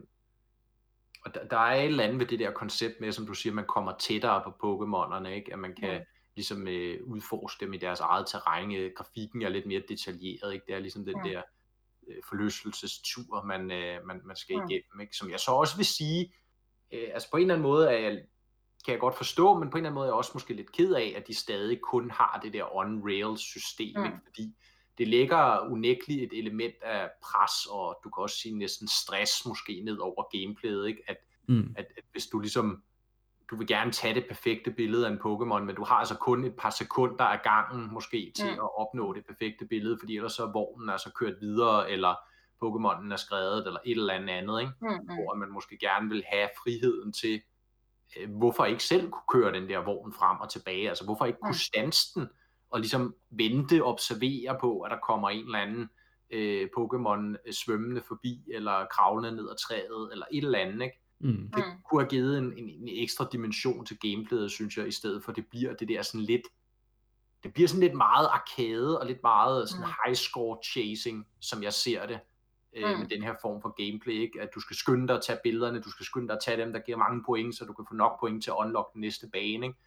[1.25, 3.53] og der, der er et eller andet ved det der koncept med, som du siger,
[3.53, 5.53] man kommer tættere på Pokémonerne, ikke?
[5.53, 8.75] at man kan, mm ligesom øh, udforske dem i deres eget terræn.
[8.75, 10.65] Øh, grafikken er lidt mere detaljeret, ikke?
[10.67, 11.31] det er ligesom den ja.
[11.31, 11.41] der
[12.07, 14.65] øh, forlystelsestur, man, øh, man, man skal ja.
[14.65, 15.15] igennem, ikke?
[15.15, 16.33] som jeg så også vil sige,
[16.93, 18.23] øh, altså på en eller anden måde er jeg,
[18.85, 20.71] kan jeg godt forstå, men på en eller anden måde er jeg også måske lidt
[20.71, 24.05] ked af, at de stadig kun har det der on-rails system, ja.
[24.05, 24.17] ikke?
[24.25, 24.55] fordi
[24.97, 29.81] det lægger unægteligt et element af pres, og du kan også sige næsten stress måske
[29.85, 31.03] ned over gameplayet, ikke?
[31.07, 31.17] At,
[31.47, 31.75] mm.
[31.77, 32.83] at, at hvis du ligesom
[33.53, 36.43] du vil gerne tage det perfekte billede af en Pokémon, men du har altså kun
[36.43, 38.51] et par sekunder af gangen måske til mm.
[38.51, 42.15] at opnå det perfekte billede, fordi ellers så er vognen altså kørt videre, eller
[42.63, 44.73] Pokémonen er skrevet, eller et eller andet andet, ikke?
[44.81, 47.41] Mm, hvor man måske gerne vil have friheden til,
[48.17, 51.39] øh, hvorfor ikke selv kunne køre den der vogn frem og tilbage, altså hvorfor ikke
[51.41, 51.45] mm.
[51.45, 52.29] kunne stanse den,
[52.71, 55.89] og ligesom vente, observere på, at der kommer en eller anden
[56.29, 61.02] øh, Pokémon øh, svømmende forbi, eller kravlende ned ad træet, eller et eller andet, ikke?
[61.23, 61.49] Mm.
[61.55, 61.81] Det mm.
[61.89, 65.31] kunne have givet en, en, en ekstra dimension til gameplayet, synes jeg, i stedet for
[65.31, 66.41] det bliver det der sådan lidt,
[67.43, 69.91] det bliver sådan lidt meget arcade, og lidt meget sådan mm.
[70.05, 72.19] high score chasing, som jeg ser det,
[72.73, 72.99] øh, mm.
[72.99, 74.41] med den her form for gameplay, ikke?
[74.41, 76.73] at du skal skynde dig at tage billederne, du skal skynde dig at tage dem,
[76.73, 79.27] der giver mange point, så du kan få nok point til at unlock den næste
[79.27, 79.79] bane, ikke?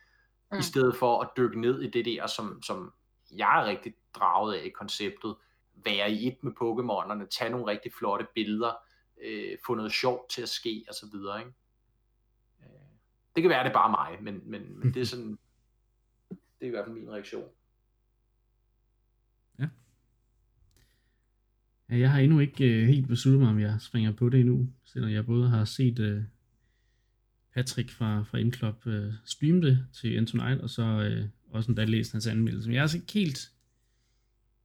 [0.52, 0.58] Mm.
[0.58, 2.92] i stedet for at dykke ned i det der, som, som
[3.32, 5.34] jeg er rigtig draget af i konceptet,
[5.74, 8.72] være i et med Pokémonerne, tage nogle rigtig flotte billeder,
[9.22, 11.52] øh, få noget sjovt til at ske, og så videre, ikke?
[12.60, 12.88] Øh,
[13.34, 15.38] det kan være, det er bare mig, men, men, men det er sådan,
[16.30, 17.48] det er i hvert fald min reaktion.
[19.58, 19.68] Ja.
[21.90, 24.72] ja jeg har endnu ikke øh, helt besluttet mig, om jeg springer på det endnu,
[24.84, 26.22] selvom jeg både har set øh,
[27.54, 31.84] Patrick fra, fra M-Club øh, streame det til Anton Eil, og så øh, også endda
[31.84, 32.68] læst hans anmeldelse.
[32.68, 33.52] Men jeg er altså ikke helt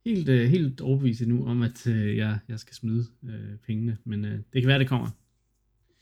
[0.06, 4.26] helt, øh, helt overbevist nu om, at øh, jeg, jeg skal smide øh, pengene, men
[4.26, 5.10] øh, det kan være, det kommer.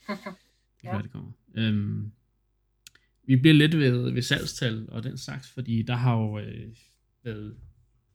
[0.82, 1.02] Det ja.
[1.02, 1.32] det kommer.
[1.56, 2.12] Øhm,
[3.24, 6.76] vi bliver lidt ved, ved salgstal og den slags, fordi der har jo øh,
[7.24, 7.58] været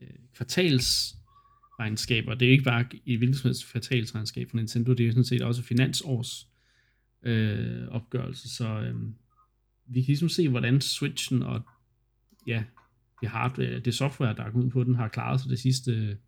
[0.00, 2.34] øh, kvartalsregnskaber.
[2.34, 5.42] Det er ikke bare i hvilket som helst kvartalsregnskab for Nintendo, det er sådan set
[5.42, 6.48] også finansårs
[7.22, 8.94] øh, opgørelse, så øh,
[9.86, 11.62] vi kan ligesom se, hvordan Switchen og
[12.46, 12.64] ja,
[13.20, 16.18] det hardware, det software, der er ud på den, har klaret sig det sidste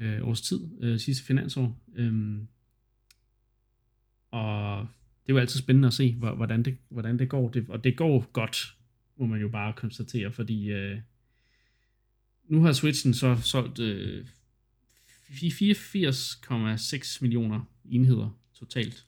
[0.00, 1.78] øh, års tid, øh, sidste finansår.
[1.96, 2.38] Øh,
[4.30, 4.86] og
[5.22, 7.48] det er jo altid spændende at se, hvordan det, hvordan det går.
[7.48, 8.76] Det, og det går godt,
[9.16, 10.98] må man jo bare konstatere, fordi øh,
[12.44, 14.26] nu har Switchen så solgt øh,
[15.30, 19.06] 84,6 millioner enheder totalt.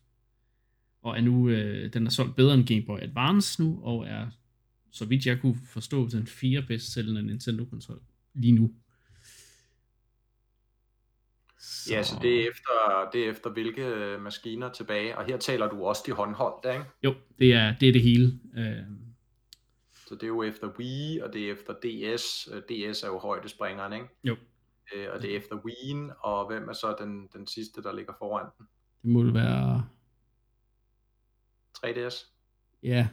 [1.03, 4.31] Og er nu, øh, den er solgt bedre end Game Boy Advance nu, og er,
[4.93, 8.01] så vidt jeg kunne forstå, den fire bedst sælgende Nintendo-konsol
[8.35, 8.75] lige nu.
[11.59, 11.95] Så...
[11.95, 15.69] Ja, så det er, efter, det er efter hvilke øh, maskiner tilbage, og her taler
[15.69, 16.85] du også de håndholdte, ikke?
[17.05, 18.41] Jo, det er det, er det hele.
[18.57, 18.83] Øh...
[20.07, 22.49] Så det er jo efter Wii, og det er efter DS.
[22.53, 24.07] Øh, DS er jo højdespringeren, ikke?
[24.25, 24.37] Jo.
[24.95, 28.13] Øh, og det er efter Wii, og hvem er så den, den sidste, der ligger
[28.19, 28.67] foran den?
[29.03, 29.89] Det må det være...
[31.79, 32.27] 3DS?
[32.83, 33.09] Ja.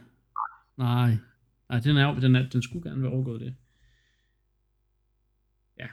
[0.76, 1.16] Nej.
[1.70, 3.54] Nej, den, er, den, er, den skulle gerne være overgået det.
[5.78, 5.86] Ja.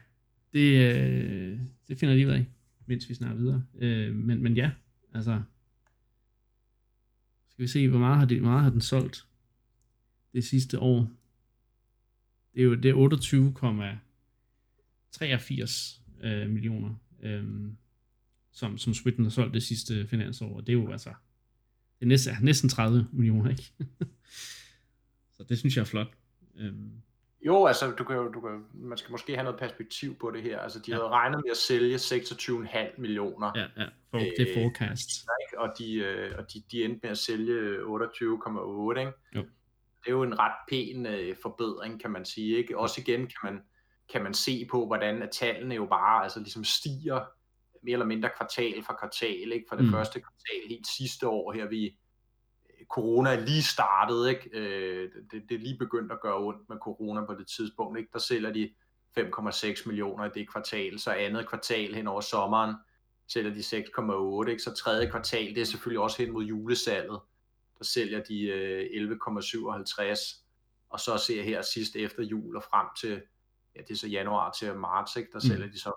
[0.53, 2.45] Det, øh, det finder lige ud af,
[2.85, 3.63] mens vi snakker videre.
[3.77, 4.71] Øh, men, men ja,
[5.13, 5.41] altså...
[7.49, 9.27] Skal vi se, hvor meget har, det, hvor meget har den solgt
[10.33, 11.11] det sidste år?
[12.53, 12.95] Det er jo det er
[16.23, 17.71] 28,83 øh, millioner, øh,
[18.51, 20.55] som, som Switten har solgt det sidste finansår.
[20.55, 21.09] Og det er jo altså
[21.99, 23.73] det er næsten, næsten 30 millioner, ikke?
[25.37, 26.07] så det synes jeg er flot.
[26.57, 26.91] Øhm.
[27.45, 30.59] Jo, altså, du kan, du kan, man skal måske have noget perspektiv på det her.
[30.59, 30.95] Altså, de ja.
[30.95, 33.51] havde regnet med at sælge 26,5 millioner.
[33.55, 35.09] Ja, ja, for, det er forecast.
[35.41, 35.59] Ikke?
[35.61, 39.11] Og, de, øh, og de, de endte med at sælge 28,8, ikke?
[39.35, 39.41] Jo.
[40.03, 42.77] Det er jo en ret pæn øh, forbedring, kan man sige, ikke?
[42.77, 43.61] Også igen kan man,
[44.11, 47.21] kan man se på, hvordan at tallene jo bare altså, ligesom stiger
[47.83, 49.65] mere eller mindre kvartal for kvartal, ikke?
[49.69, 49.91] For det mm.
[49.91, 51.97] første kvartal helt sidste år her, vi
[52.89, 54.49] corona er lige startet, ikke?
[54.53, 58.09] Øh, det, det er lige begyndt at gøre ondt med corona på det tidspunkt, ikke?
[58.13, 58.69] Der sælger de
[59.19, 62.75] 5,6 millioner i det kvartal, så andet kvartal hen over sommeren
[63.27, 64.63] sælger de 6,8, ikke?
[64.63, 67.19] Så tredje kvartal, det er selvfølgelig også hen mod julesalget,
[67.79, 70.43] der sælger de øh, 11,57,
[70.89, 73.21] og så ser jeg her sidst efter jul og frem til
[73.75, 75.29] ja, det er så januar til marts, ikke?
[75.31, 75.41] der mm.
[75.41, 75.91] sælger de så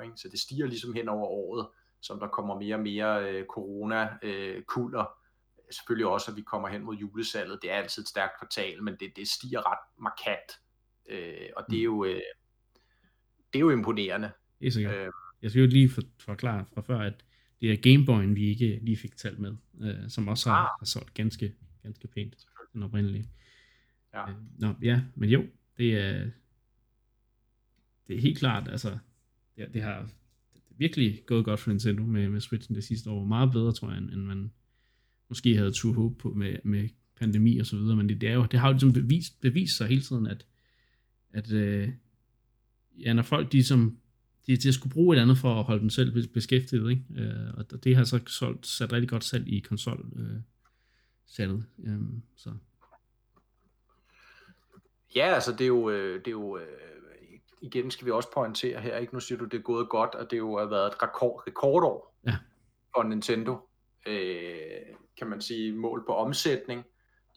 [0.00, 0.16] 4,7, ikke?
[0.16, 1.68] så det stiger ligesom hen over året,
[2.00, 5.00] som der kommer mere og mere øh, corona-kulder.
[5.00, 5.06] Øh,
[5.70, 7.58] Selvfølgelig også, at vi kommer hen mod julesalget.
[7.62, 10.50] Det er altid et stærkt kvartal, men det, det stiger ret markant.
[11.08, 11.94] Øh, og det er, mm.
[11.94, 12.20] jo, øh,
[13.52, 14.30] det er jo imponerende.
[14.60, 14.96] Det er sikkert.
[14.96, 17.24] Øh, jeg skal jo lige for, forklare fra før, at
[17.60, 20.68] det er Gameboyen, vi ikke lige fik talt med, øh, som også har, ah.
[20.80, 22.34] har solgt ganske, ganske pænt,
[22.72, 23.30] den oprindelige.
[24.14, 24.30] Ja.
[24.30, 26.30] Øh, nå, ja, men jo, det er,
[28.06, 28.98] det er helt klart, altså,
[29.56, 30.08] det, det har
[30.68, 33.24] virkelig gået godt for Nintendo med, med Switchen det sidste år.
[33.24, 34.52] Meget bedre, tror jeg, end, end man
[35.28, 38.34] måske havde tur håb på med, med pandemi og så videre, men det, det, er
[38.34, 40.46] jo, det har jo ligesom bevist, bevist sig hele tiden, at,
[41.32, 41.88] at øh,
[42.98, 43.98] ja, når folk de, som,
[44.46, 47.04] de, de skulle bruge et andet for at holde dem selv beskæftiget, ikke?
[47.16, 50.40] Øh, og det har så solgt, sat rigtig godt salg i konsol øh,
[51.26, 51.98] salget, øh,
[52.36, 52.50] så.
[55.16, 56.66] Ja, altså det er jo, øh, det er jo øh,
[57.62, 59.14] igen skal vi også pointere her, ikke?
[59.14, 62.18] nu siger du, det er gået godt, og det har jo været et rekord, rekordår
[62.26, 62.36] ja.
[62.94, 63.67] for Nintendo,
[64.08, 66.84] øh, kan man sige, mål på omsætning.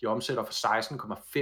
[0.02, 0.78] De omsætter for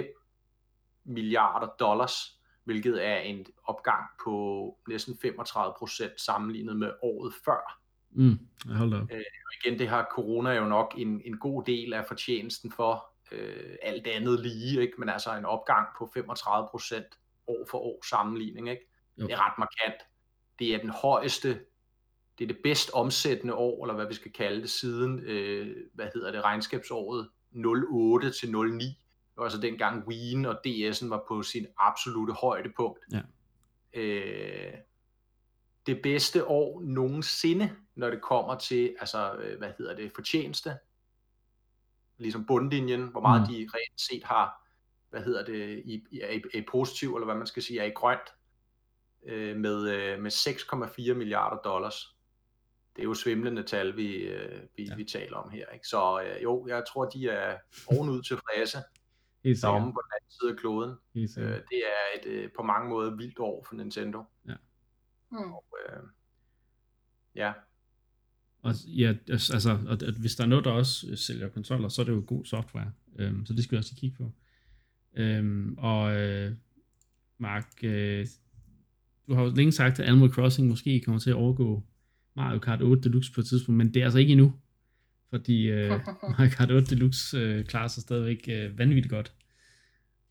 [0.01, 7.81] 16,5 milliarder dollars, hvilket er en opgang på næsten 35 procent sammenlignet med året før.
[8.11, 8.39] Mm,
[8.75, 9.11] hold op.
[9.11, 13.09] Øh, og igen, det har corona jo nok en, en god del af fortjenesten for,
[13.31, 14.93] øh, alt andet lige, ikke?
[14.97, 17.05] men altså en opgang på 35 procent
[17.47, 18.69] år for år sammenligning.
[18.69, 18.89] Ikke?
[19.17, 19.25] Jo.
[19.25, 20.01] Det er ret markant.
[20.59, 21.59] Det er den højeste,
[22.39, 26.07] det er det bedst omsættende år, eller hvad vi skal kalde det, siden, øh, hvad
[26.13, 27.29] hedder det, regnskabsåret
[27.89, 28.85] 08 til 09.
[28.85, 28.95] Det
[29.37, 32.99] var altså dengang Wien og DS'en var på sin absolute højdepunkt.
[33.11, 33.21] Ja.
[33.93, 34.73] Øh,
[35.85, 40.77] det bedste år nogensinde, når det kommer til, altså, øh, hvad hedder det, fortjeneste,
[42.17, 43.47] ligesom bundlinjen, hvor meget mm.
[43.47, 44.69] de reelt set har
[45.09, 47.89] hvad hedder det, i, i, i, i positiv, eller hvad man skal sige, er i
[47.89, 48.33] grønt,
[49.25, 52.15] øh, med, øh, med 6,4 milliarder dollars.
[52.95, 54.95] Det er jo svimlende tal, vi, øh, vi, ja.
[54.95, 55.65] vi taler om her.
[55.73, 55.87] Ikke?
[55.87, 58.77] Så øh, jo, jeg tror, de er ovenud fræse,
[59.67, 60.95] om på den anden side af kloden.
[61.15, 64.23] Øh, det er et øh, på mange måder vildt år for Nintendo.
[64.47, 64.55] Ja.
[65.31, 65.53] Mm.
[65.53, 66.03] Og, øh,
[67.35, 67.53] ja.
[68.61, 72.05] Og, ja, altså, og, at hvis der er noget, der også sælger konsoller, så er
[72.05, 72.91] det jo god software.
[73.19, 74.31] Øhm, så det skal vi også kigge på.
[75.13, 76.51] Øhm, og øh,
[77.37, 78.27] Mark, øh,
[79.27, 81.83] du har jo længe sagt, at Animal Crossing måske kommer til at overgå
[82.39, 84.53] Mario Kart 8 Deluxe på et tidspunkt, men det er altså ikke endnu.
[85.29, 85.89] Fordi øh,
[86.37, 89.33] Mario Kart 8 Deluxe øh, klarer sig stadigvæk øh, vanvittigt godt.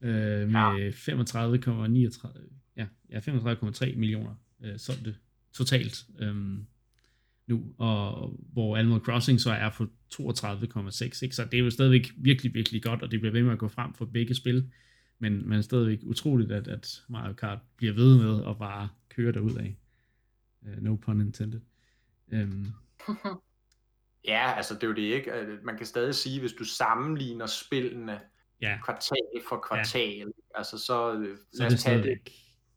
[0.02, 0.90] Øh, med ja.
[0.90, 2.28] 35,39
[2.76, 5.14] ja, ja, 35,3 millioner øh, solgte
[5.52, 6.66] totalt øhm,
[7.46, 12.54] nu, og hvor Animal Crossing så er på 32,6, så det er jo stadigvæk virkelig,
[12.54, 14.70] virkelig godt, og det bliver ved med at gå frem for begge spil,
[15.18, 19.56] men, men stadigvæk utroligt, at, at Mario Kart bliver ved med at bare køre derud
[19.56, 19.76] af.
[20.62, 21.60] Uh, no pun intended.
[22.32, 22.66] Um,
[24.32, 25.32] ja, altså det er jo det ikke.
[25.32, 28.20] Øh, man kan stadig sige, hvis du sammenligner spillene
[28.62, 28.78] ja.
[28.84, 30.24] kvartal for kvartal, ja.
[30.54, 32.18] altså så, øh, så lad os tage det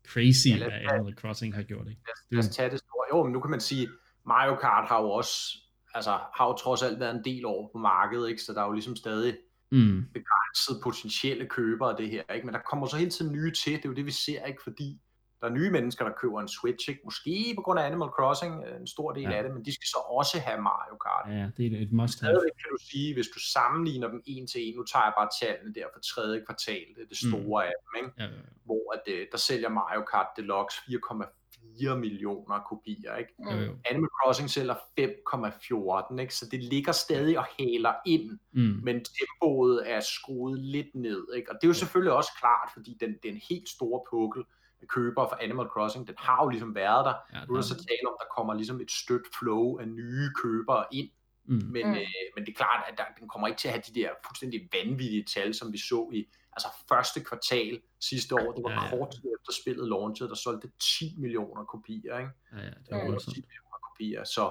[0.08, 1.88] crazy, ja, hvad Animal Crossing har gjort.
[1.88, 2.02] Ikke?
[2.32, 3.06] Lad os tage det store.
[3.14, 3.90] Jo, men nu kan man sige,
[4.26, 5.58] Mario Kart har jo også,
[5.94, 8.42] altså har jo trods alt været en del år på markedet, ikke?
[8.42, 9.38] så der er jo ligesom stadig
[9.72, 10.06] mm.
[10.14, 12.46] begrænset potentielle købere af det her, ikke?
[12.46, 14.64] men der kommer så hele tiden nye til, det er jo det vi ser, ikke?
[14.64, 15.02] fordi
[15.42, 17.02] der er nye mennesker, der køber en Switch, ikke?
[17.04, 19.32] måske på grund af Animal Crossing, øh, en stor del ja.
[19.32, 21.26] af det, men de skal så også have Mario Kart.
[21.38, 22.42] Ja, det er et must have.
[22.62, 25.74] kan du sige, hvis du sammenligner dem en til en, nu tager jeg bare tallene
[25.74, 27.30] der for tredje kvartal, det er det mm.
[27.32, 27.70] store mm.
[27.70, 28.12] af dem, ikke?
[28.18, 28.42] Ja, ja, ja.
[28.66, 33.16] hvor at, øh, der sælger Mario Kart Deluxe 4,4 millioner kopier.
[33.16, 33.34] Ikke?
[33.40, 33.76] Mm.
[33.90, 36.36] Animal Crossing sælger 5,14, ikke?
[36.36, 38.80] så det ligger stadig og hæler ind, mm.
[38.84, 41.28] men tempoet er skruet lidt ned.
[41.36, 41.52] Ikke?
[41.52, 44.44] Og det er jo selvfølgelig også klart, fordi den, den helt store pukkel,
[44.88, 47.16] købere for Animal Crossing, den har jo ligesom været der.
[47.34, 50.30] Ja, nu er der så tale om, der kommer ligesom et stødt flow af nye
[50.42, 51.10] købere ind.
[51.46, 51.56] Mm.
[51.56, 51.94] Men, mm.
[51.94, 54.10] Øh, men det er klart, at der, den kommer ikke til at have de der
[54.26, 58.52] fuldstændig vanvittige tal, som vi så i altså første kvartal sidste år.
[58.52, 58.90] Det var ja, ja.
[58.90, 62.18] kort tid efter spillet launchede, der solgte 10 millioner kopier.
[62.18, 62.32] Ikke?
[62.52, 64.24] Ja, ja, det var 10 millioner kopier.
[64.24, 64.44] Så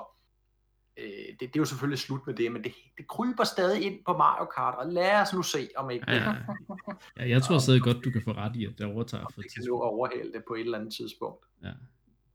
[1.01, 3.99] øh, det, det er jo selvfølgelig slut med det, men det, det kryber stadig ind
[4.07, 6.35] på Mario Kart, og lad os nu se, om ikke ja, ja.
[7.17, 9.47] ja, jeg tror stadig godt, du kan få ret i, at det overtager for et
[9.55, 9.83] tidspunkt.
[9.83, 11.45] overhale det på et eller andet tidspunkt.
[11.63, 11.73] Ja.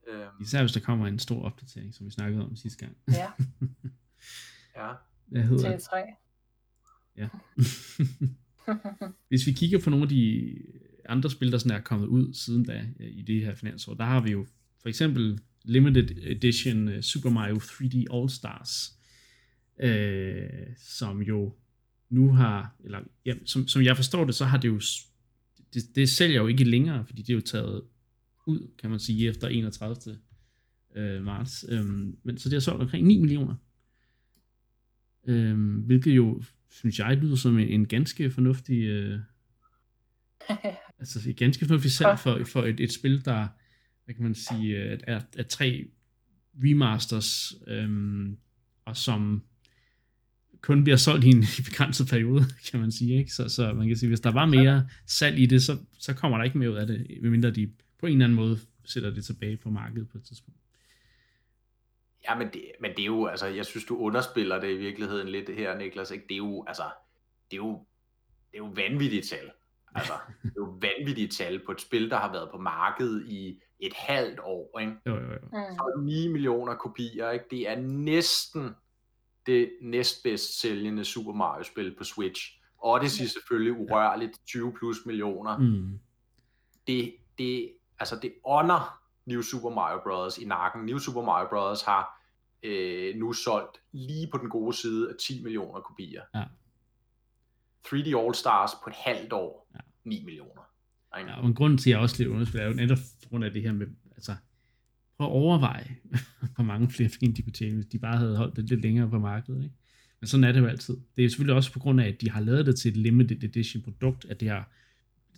[0.08, 0.42] Øhm.
[0.42, 2.98] Især hvis der kommer en stor opdatering, som vi snakkede om sidste gang.
[3.08, 3.32] Ja.
[4.82, 4.94] ja.
[5.26, 5.82] Hvad hedder det?
[5.82, 6.04] 3
[7.18, 7.28] Ja.
[9.30, 10.56] hvis vi kigger på nogle af de
[11.10, 14.22] andre spil, der sådan er kommet ud siden da i det her finansår, der har
[14.22, 14.46] vi jo
[14.82, 18.92] for eksempel limited edition uh, Super Mario 3D All Stars,
[19.84, 21.56] uh, som jo
[22.10, 24.82] nu har, eller ja, som, som jeg forstår det, så har det jo,
[25.74, 27.82] det, det sælger jo ikke længere, fordi det er jo taget
[28.48, 29.96] ud, kan man sige, efter 31.
[30.98, 31.66] Uh, marts.
[31.72, 33.56] Um, men så det har solgt omkring 9 millioner.
[35.28, 39.20] Um, hvilket jo, synes jeg, lyder som en, en ganske fornuftig, uh,
[41.00, 43.48] altså et ganske fornuftigt salg for, for et, et spil, der
[44.06, 45.88] hvad kan man sige, at, er, tre
[46.64, 48.38] remasters, øhm,
[48.86, 49.44] og som
[50.62, 53.18] kun bliver solgt i en begrænset periode, kan man sige.
[53.20, 53.32] Ikke?
[53.32, 56.38] Så, så man kan sige, hvis der var mere salg i det, så, så kommer
[56.38, 59.26] der ikke mere ud af det, medmindre de på en eller anden måde sætter det
[59.26, 60.60] tilbage på markedet på et tidspunkt.
[62.30, 65.30] Ja, men det, men det er jo, altså, jeg synes, du underspiller det i virkeligheden
[65.30, 66.12] lidt her, Niklas.
[66.12, 66.26] Ikke?
[66.30, 66.84] Det er jo, altså,
[67.52, 67.86] det er jo,
[68.52, 69.52] det er jo vanvittigt tal.
[69.96, 70.14] Altså,
[70.44, 73.94] det er jo vanvittigt tal på et spil, der har været på markedet i et
[73.94, 74.80] halvt år.
[74.80, 74.94] Ikke?
[75.06, 75.40] Jo, jo, jo.
[75.52, 77.30] Så 9 millioner kopier.
[77.30, 77.46] Ikke?
[77.52, 78.76] Det er næsten
[79.46, 82.62] det næstbedst sælgende Super Mario-spil på Switch.
[82.80, 83.28] Odyssey ja.
[83.28, 85.58] selvfølgelig urørligt, 20 plus millioner.
[85.58, 86.00] Mm.
[86.88, 90.38] Det, det, altså det ånder New Super Mario Bros.
[90.38, 90.86] i nakken.
[90.86, 91.82] New Super Mario Bros.
[91.82, 92.22] har
[92.64, 96.22] øh, nu solgt lige på den gode side af 10 millioner kopier.
[96.36, 96.44] Ja.
[97.88, 99.80] 3D All Stars på et halvt år, ja.
[100.04, 100.62] 9 millioner.
[101.18, 103.44] Ja, og en grund til, at jeg også lidt underspiller, er jo netop på grund
[103.44, 104.36] af det her med, altså,
[105.18, 105.96] prøv at overveje,
[106.56, 109.10] hvor mange flere penge de kunne tjene, hvis de bare havde holdt det lidt længere
[109.10, 109.76] på markedet, ikke?
[110.20, 110.98] Men sådan er det jo altid.
[111.18, 113.44] Det er selvfølgelig også på grund af, at de har lavet det til et limited
[113.44, 114.72] edition produkt, at det har,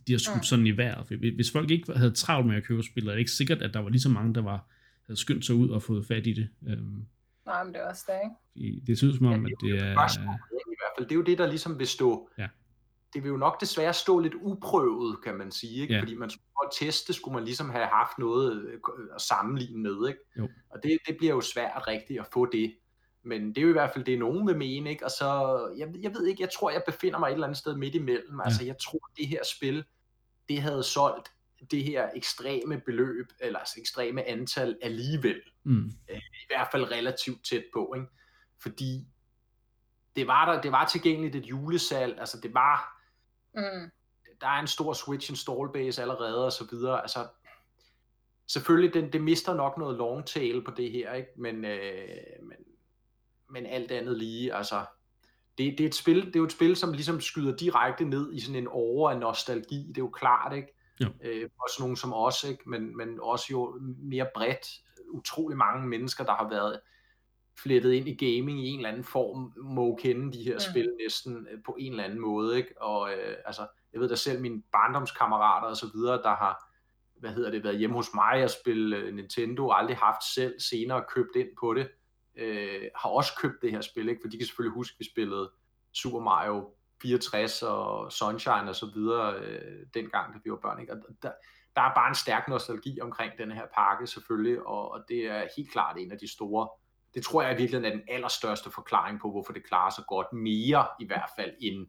[0.07, 0.41] de har skudt ja.
[0.41, 1.19] sådan i vejret.
[1.35, 3.79] Hvis folk ikke havde travlt med at købe spil, er det ikke sikkert, at der
[3.79, 4.69] var lige så mange, der var,
[5.05, 6.49] havde skyndt sig ud og fået fat i det.
[6.67, 7.05] Øhm,
[7.45, 8.13] Nej, men det er også det,
[8.63, 8.81] ikke?
[8.87, 9.91] Det synes som om, ja, det, at det er...
[9.91, 12.47] I hvert fald, det er jo det, der ligesom vil stå ja
[13.13, 15.93] det vil jo nok desværre stå lidt uprøvet, kan man sige, ikke?
[15.93, 16.01] Ja.
[16.01, 18.79] fordi man skulle at teste, skulle man ligesom have haft noget øh,
[19.15, 20.19] at sammenligne med, ikke?
[20.37, 20.49] Jo.
[20.69, 22.75] og det, det bliver jo svært rigtigt at få det,
[23.23, 25.05] men det er jo i hvert fald det, nogen vil mene, ikke?
[25.05, 27.75] og så, jeg, jeg ved ikke, jeg tror, jeg befinder mig et eller andet sted
[27.75, 28.45] midt imellem, ja.
[28.45, 29.85] altså jeg tror, det her spil,
[30.49, 31.31] det havde solgt
[31.71, 35.91] det her ekstreme beløb, eller altså ekstreme antal alligevel, mm.
[36.09, 38.07] Øh, i hvert fald relativt tæt på, ikke?
[38.61, 39.07] fordi
[40.15, 42.96] det var der, det var tilgængeligt et julesalg, altså det var
[43.57, 43.91] Mm.
[44.41, 47.01] Der er en stor Switch install base allerede og så videre.
[47.01, 47.27] Altså,
[48.47, 51.29] selvfølgelig, den, det mister nok noget long tail på det her, ikke?
[51.37, 52.07] Men, øh,
[52.41, 52.57] men
[53.49, 54.85] men alt andet lige, altså,
[55.57, 58.33] det, det, er et spil, det er jo et spil, som ligesom skyder direkte ned
[58.33, 60.73] i sådan en over af nostalgi, det er jo klart, ikke?
[61.01, 61.07] Jo.
[61.21, 62.69] Øh, også nogen som os, ikke?
[62.69, 64.67] Men, men også jo mere bredt,
[65.09, 66.79] utrolig mange mennesker, der har været
[67.63, 70.59] flettet ind i gaming i en eller anden form, må kende de her mm.
[70.59, 72.81] spil næsten øh, på en eller anden måde, ikke?
[72.81, 76.71] Og øh, altså, jeg ved da selv, mine barndomskammerater og så videre, der har,
[77.19, 81.03] hvad hedder det, været hjemme hos mig og spille uh, Nintendo, aldrig haft selv senere
[81.09, 81.89] købt ind på det,
[82.35, 84.21] øh, har også købt det her spil, ikke?
[84.23, 85.51] for de kan selvfølgelig huske, at vi spillede
[85.93, 86.69] Super Mario
[87.01, 90.81] 64 og Sunshine og så videre øh, dengang, da vi var børn.
[90.81, 90.93] Ikke?
[90.93, 91.31] Og der,
[91.75, 95.47] der er bare en stærk nostalgi omkring den her pakke selvfølgelig, og, og det er
[95.57, 96.69] helt klart en af de store,
[97.17, 100.33] det tror jeg i virkeligheden er den allerstørste forklaring på, hvorfor det klarer sig godt,
[100.33, 101.87] mere i hvert fald end,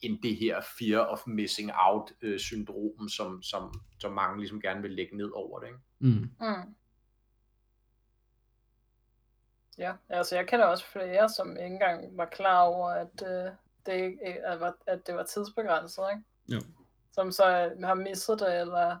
[0.00, 4.82] end det her fear of missing out øh, syndrom, som, som, som mange ligesom gerne
[4.82, 5.66] vil lægge ned over det.
[5.66, 5.78] Ikke?
[5.98, 6.30] Mm.
[6.40, 6.74] Mm.
[9.78, 13.52] Ja, altså jeg kender også flere, som ikke engang var klar over, at, øh,
[13.86, 16.24] det, ikke, at, var, at det var tidsbegrænset, ikke?
[16.48, 16.60] Jo.
[17.12, 18.96] Som så øh, har misset det, eller...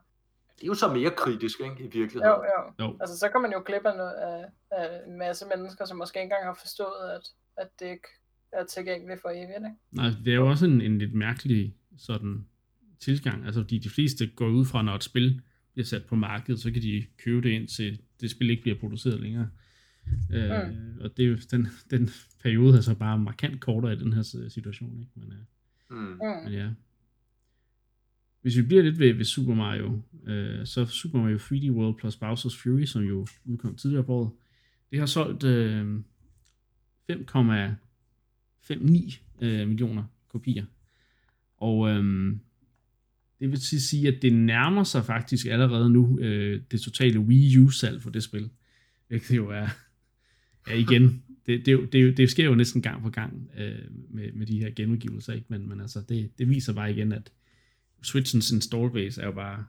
[0.62, 2.24] Det er jo så mere kritisk, ikke, i virkeligheden.
[2.24, 2.84] Jo, jo.
[2.84, 2.96] Jo.
[3.00, 6.18] Altså så kan man jo klippe af, noget, af, af en masse mennesker, som måske
[6.18, 7.24] ikke engang har forstået, at,
[7.56, 8.08] at det ikke
[8.52, 9.76] er tilgængeligt for evigt, ikke?
[9.92, 12.46] Nej, det er jo også en, en lidt mærkelig sådan
[13.00, 13.46] tilgang.
[13.46, 15.40] Altså, fordi de fleste går ud fra, når et spil
[15.72, 18.78] bliver sat på markedet, så kan de købe det ind til det spil ikke bliver
[18.78, 19.48] produceret længere.
[20.32, 20.98] Øh, Mm.
[21.00, 22.10] Og det er jo, den, den
[22.42, 24.98] periode er så bare markant kortere i den her situation.
[25.00, 25.10] Ikke?
[25.14, 25.38] Men, øh,
[25.90, 25.96] Mm.
[25.98, 26.18] Mm.
[26.44, 26.68] men ja.
[28.42, 32.16] Hvis vi bliver lidt ved, ved Super Mario, øh, så Super Mario 3D World plus
[32.16, 34.30] Bowser's Fury, som jo udkom tidligere på året,
[34.90, 35.98] det har solgt øh,
[37.10, 37.14] 5,59
[39.40, 40.64] øh, millioner kopier.
[41.56, 42.36] Og øh,
[43.40, 48.02] det vil sige- at det nærmer sig faktisk allerede nu øh, det totale Wii U-salg
[48.02, 48.50] for det spil.
[49.08, 49.68] Hvilket jo er,
[50.68, 53.78] ja igen, det, det, det, det sker jo næsten gang på gang øh,
[54.10, 55.46] med, med de her genudgivelser, ikke?
[55.48, 57.32] Men, men altså, det, det viser bare igen, at
[58.02, 59.66] Switchens install base er jo bare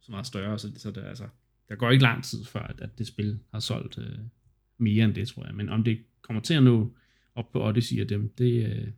[0.00, 1.28] så meget større, så, så det, altså,
[1.68, 4.18] der går ikke lang tid før, at, at det spil har solgt øh,
[4.78, 5.54] mere end det, tror jeg.
[5.54, 6.94] Men om det kommer til at nå
[7.34, 8.88] op på Odyssey af dem, det, øh,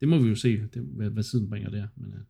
[0.00, 1.86] det må vi jo se, det, hvad, hvad tiden bringer der.
[1.96, 2.20] Men, øh,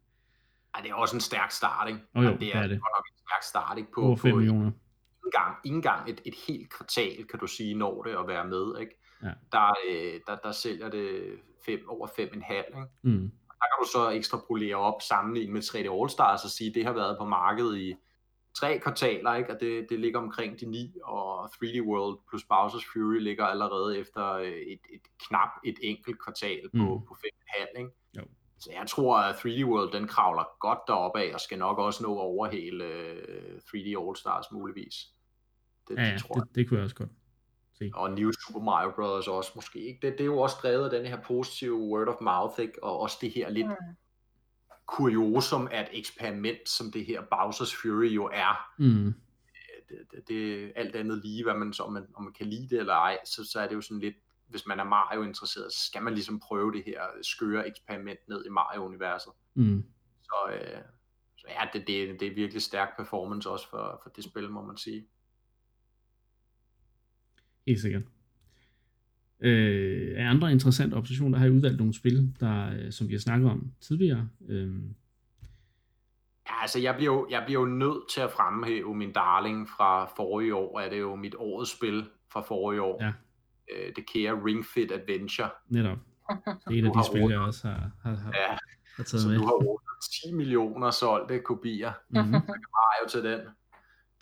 [0.75, 2.01] Ej, det er også en stærk start, ikke?
[2.15, 2.77] Åh jo, Og det er, det er det.
[2.77, 3.93] nok en stærk start, ikke?
[3.95, 4.67] På, over 5 på millioner.
[4.67, 4.77] ikke
[5.25, 8.81] engang, ikke engang et, et helt kvartal, kan du sige, når det at være med,
[8.81, 8.95] ikke?
[9.23, 9.33] Ja.
[9.53, 11.23] Der, øh, der, der sælger det
[11.67, 12.81] fem, over 5,5, ikke?
[13.03, 13.33] Mm.
[13.63, 16.93] Der kan du så ekstrapolere op sammenlignet med 3D All-Stars og sige, at det har
[16.93, 17.95] været på markedet i
[18.59, 19.51] tre kvartaler, ikke?
[19.55, 23.99] og det, det ligger omkring de ni, og 3D World plus Bowser's Fury ligger allerede
[23.99, 27.07] efter øh, et, et knap et enkelt kvartal på, Mm.
[27.09, 27.79] på 5,5.
[27.79, 27.91] Ikke?
[28.17, 28.23] Jo.
[28.59, 32.03] Så jeg tror, at 3D World den kravler godt deroppe af, og skal nok også
[32.03, 34.95] nå over hele øh, 3D All-Stars muligvis.
[35.89, 37.11] Det, Ja, ja, det tror jeg det, det kunne jeg også godt
[37.83, 37.91] se.
[37.95, 39.29] og New Super Mario Bros.
[39.29, 39.79] også måske.
[39.79, 39.99] Ikke?
[40.03, 42.85] Det, det er jo også drevet af den her positive word of mouth, ikke?
[42.85, 43.75] og også det her lidt Mm.
[44.87, 48.71] kuriosum af et eksperiment, som det her Bowser's Fury jo er.
[48.79, 49.15] Mm.
[49.89, 52.69] Det, det, det alt andet lige, hvad man, så, om, man, om man kan lide
[52.69, 54.15] det eller ej, så, så er det jo sådan lidt,
[54.47, 58.49] hvis man er Mario-interesseret, så skal man ligesom prøve det her skøre eksperiment ned i
[58.49, 59.33] Mario-universet.
[59.55, 59.85] Mm.
[60.23, 60.83] Så, øh,
[61.39, 64.63] så ja, det, det, det er virkelig stærk performance også for, for det spil, må
[64.63, 65.07] man sige.
[67.67, 68.03] Helt sikkert.
[69.41, 73.21] Øh, af andre interessante oppositioner har jeg udvalgt nogle spil, der, øh, som vi har
[73.21, 74.29] snakket om tidligere.
[74.49, 74.75] Øh,
[76.49, 80.05] Ja, altså jeg bliver, jo, jeg bliver jo nødt til at fremhæve min darling fra
[80.17, 83.05] forrige år, er det jo mit årets spil fra forrige år.
[83.05, 83.13] Ja.
[83.73, 85.51] Øh, det kære Ring Fit Adventure.
[85.69, 85.99] netop.
[86.69, 88.57] Det er et af de spil, jeg også har, har, har, Ja,
[88.97, 89.37] har taget så med.
[89.37, 89.89] du har rundet
[90.25, 91.93] 10 millioner solgte kopier.
[92.09, 92.33] Mm-hmm.
[92.77, 93.41] Mario til den.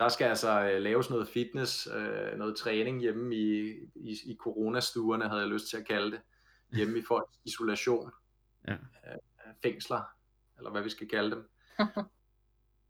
[0.01, 5.28] Der skal altså øh, laves noget fitness, øh, noget træning hjemme i, i, i coronastuerne,
[5.28, 6.20] havde jeg lyst til at kalde det.
[6.76, 8.11] Hjemme i folks isolation.
[8.68, 8.72] Ja.
[8.72, 8.78] Øh,
[9.62, 10.03] fængsler,
[10.59, 11.51] eller hvad vi skal kalde dem.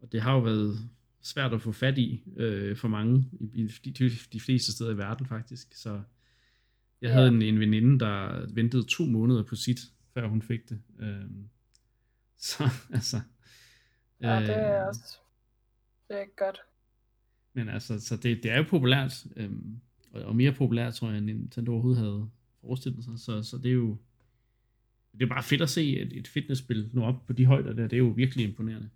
[0.00, 0.78] Og det har jo været
[1.22, 4.98] svært at få fat i øh, for mange, i, i de, de, fleste steder i
[4.98, 5.68] verden faktisk.
[5.74, 5.90] Så
[7.00, 7.12] jeg Ja.
[7.12, 9.78] havde en, en veninde, der ventede to måneder på sit,
[10.14, 10.82] før hun fik det.
[11.00, 11.24] Øh,
[12.48, 13.20] så altså...
[14.20, 15.18] Ja, det er øh, også...
[16.08, 16.60] Det er ikke godt.
[17.52, 19.80] Men altså, så det, det er jo populært, øhm,
[20.12, 22.30] og, og mere populært, tror jeg, end Nintendo overhovedet havde
[22.60, 23.12] forestillet sig.
[23.16, 23.96] Så, så det er jo
[25.12, 27.82] det er bare fedt at se et, et fitnessspil nå op på de højder der.
[27.82, 28.90] Det er jo virkelig imponerende.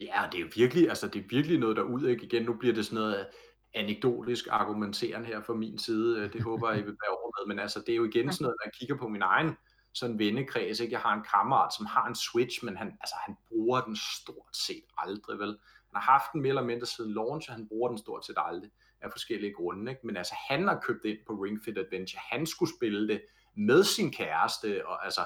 [0.00, 2.24] Ja, det er jo virkelig, altså det er virkelig noget derud, ikke?
[2.24, 3.26] Igen, nu bliver det sådan noget
[3.74, 6.18] anekdotisk argumenteren her fra min side.
[6.18, 7.54] Øh, det håber jeg, I vil være over med.
[7.54, 9.56] Men altså, det er jo igen sådan noget, når jeg kigger på min egen
[9.94, 10.92] sådan vennekreds, ikke?
[10.92, 14.56] Jeg har en kammerat, som har en Switch, men han, altså, han bruger den stort
[14.66, 15.56] set aldrig, vel?
[15.92, 18.36] Han har haft den mere eller mindre siden launch, og han bruger den stort set
[18.38, 18.70] aldrig.
[19.00, 19.90] af forskellige grunde.
[19.90, 20.06] Ikke?
[20.06, 22.20] Men altså, han har købt ind på Ring Fit Adventure.
[22.30, 23.22] Han skulle spille det
[23.56, 25.20] med sin kæreste, og altså,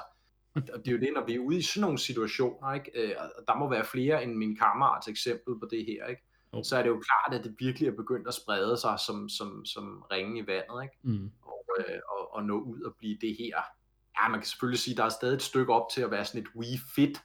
[0.55, 2.91] og det er jo det, når vi er ude i sådan nogle situationer, ikke?
[2.95, 6.21] Øh, og der må være flere end min kammerats eksempel på det her, ikke?
[6.51, 6.63] Oh.
[6.63, 9.65] så er det jo klart, at det virkelig er begyndt at sprede sig som, som,
[9.65, 10.97] som ringe i vandet, ikke?
[11.03, 11.31] Mm.
[11.41, 13.57] Og, øh, og, og nå ud og blive det her.
[14.21, 16.25] Ja, man kan selvfølgelig sige, at der er stadig et stykke op til at være
[16.25, 17.21] sådan et Wii Fit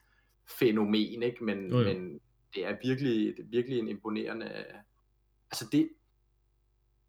[0.58, 1.44] fænomen, ikke?
[1.44, 1.94] Men, oh, ja.
[1.94, 2.20] men
[2.54, 4.64] det er virkelig, det er virkelig en imponerende...
[5.50, 5.88] Altså det...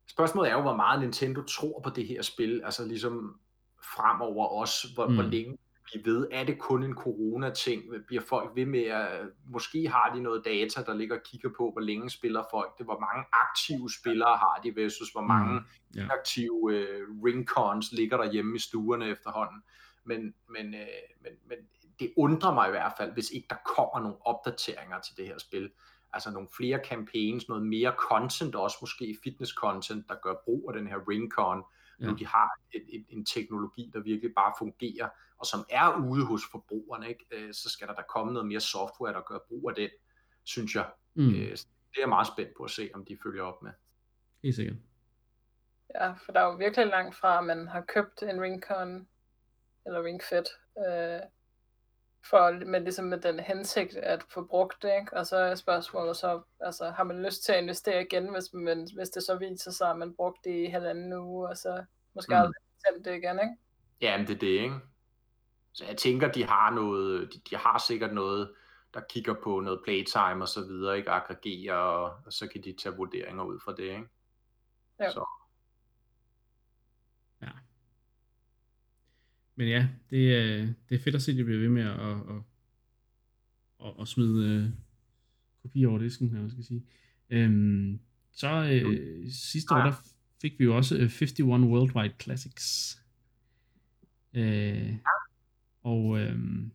[0.07, 3.39] Spørgsmålet er jo, hvor meget Nintendo tror på det her spil, altså ligesom
[3.95, 5.13] fremover også, hvor, mm.
[5.13, 6.27] hvor længe blive ved?
[6.31, 7.83] Er det kun en corona-ting?
[8.07, 9.21] Bliver folk ved med at...
[9.45, 12.85] Måske har de noget data, der ligger og kigger på, hvor længe spiller folk det?
[12.85, 15.65] Hvor mange aktive spillere har de versus hvor mange mm,
[15.97, 16.09] yeah.
[16.11, 19.63] aktive uh, ringcons ligger der hjemme i stuerne efterhånden?
[20.03, 21.57] Men, men, uh, men, men
[22.03, 25.37] det undrer mig i hvert fald, hvis ikke der kommer nogle opdateringer til det her
[25.37, 25.71] spil.
[26.13, 30.79] Altså nogle flere campaigns, noget mere content, også måske fitness content, der gør brug af
[30.79, 31.63] den her ringcon,
[31.99, 32.05] ja.
[32.05, 36.25] nu de har et, et, en teknologi, der virkelig bare fungerer, og som er ude
[36.25, 37.25] hos forbrugerne, ikke?
[37.31, 39.89] Øh, så skal der da komme noget mere software, der gør brug af den,
[40.43, 40.89] synes jeg.
[41.13, 41.29] Mm.
[41.29, 41.51] Øh,
[41.93, 43.71] det er jeg meget spændt på at se, om de følger op med.
[44.43, 44.77] Helt sikkert.
[45.95, 49.07] Ja, for der er jo virkelig langt fra, at man har købt en Ringcon,
[49.85, 51.19] eller Ringfit, øh,
[52.29, 55.17] for, med, ligesom med den hensigt at få brugt det, ikke?
[55.17, 58.87] og så er spørgsmålet så, altså har man lyst til at investere igen, hvis, man,
[58.95, 62.33] hvis det så viser sig, at man brugte det i halvanden uge, og så måske
[62.33, 62.37] mm.
[62.37, 62.55] aldrig
[62.87, 63.55] tændt det igen, ikke?
[64.01, 64.75] Ja, men det er det, ikke?
[65.73, 68.53] Så jeg tænker, de har noget, de, de har sikkert noget,
[68.93, 71.11] der kigger på noget playtime og så videre, ikke?
[71.11, 74.07] Aggregerer, og, og så kan de tage vurderinger ud fra det, ikke?
[74.99, 75.11] Ja.
[75.11, 75.42] Så.
[79.55, 81.99] Men ja, det, er, det er fedt at se, at de bliver ved med at,
[81.99, 82.41] at,
[83.85, 84.73] at, at smide uh,
[85.61, 86.83] kopier over disken, hvad jeg skal sige.
[87.29, 87.99] Øhm,
[88.31, 89.93] så uh, sidste år, der
[90.41, 92.99] fik vi jo også 51 Worldwide Classics.
[94.37, 94.95] Uh,
[95.81, 96.71] og øhm,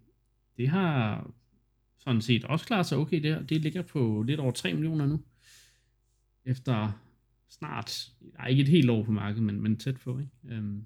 [0.56, 1.30] det har
[1.98, 3.42] sådan set også klaret sig okay der.
[3.42, 5.20] Det ligger på lidt over 3 millioner nu.
[6.44, 6.92] Efter
[7.48, 8.12] snart,
[8.48, 10.32] ikke et helt år på markedet, men, men tæt på, ikke?
[10.48, 10.84] Øhm,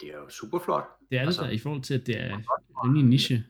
[0.00, 0.84] det er jo super flot.
[1.10, 2.38] Det er det altså, der, i forhold til, at det er
[2.84, 3.44] rimelig en niche.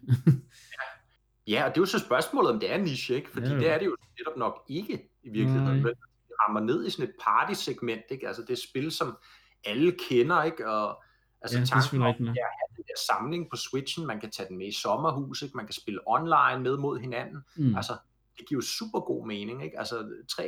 [1.53, 3.31] ja, og det er jo så spørgsmålet, om det er en niche, ikke?
[3.31, 5.85] Fordi ja, det er det jo netop nok ikke i virkeligheden.
[5.85, 5.95] Det
[6.43, 8.27] rammer ned i sådan et party-segment, ikke?
[8.29, 9.19] Altså det er spil, som
[9.65, 10.71] alle kender, ikke?
[10.71, 11.03] Og
[11.43, 12.33] altså ja, tanken om, ja,
[12.77, 15.57] der samling på Switchen, man kan tage den med i sommerhus, ikke?
[15.57, 17.43] man kan spille online med mod hinanden.
[17.57, 17.77] Mm.
[17.77, 17.97] Altså,
[18.39, 19.79] det giver jo super god mening, ikke?
[19.79, 19.97] Altså
[20.33, 20.45] 3,14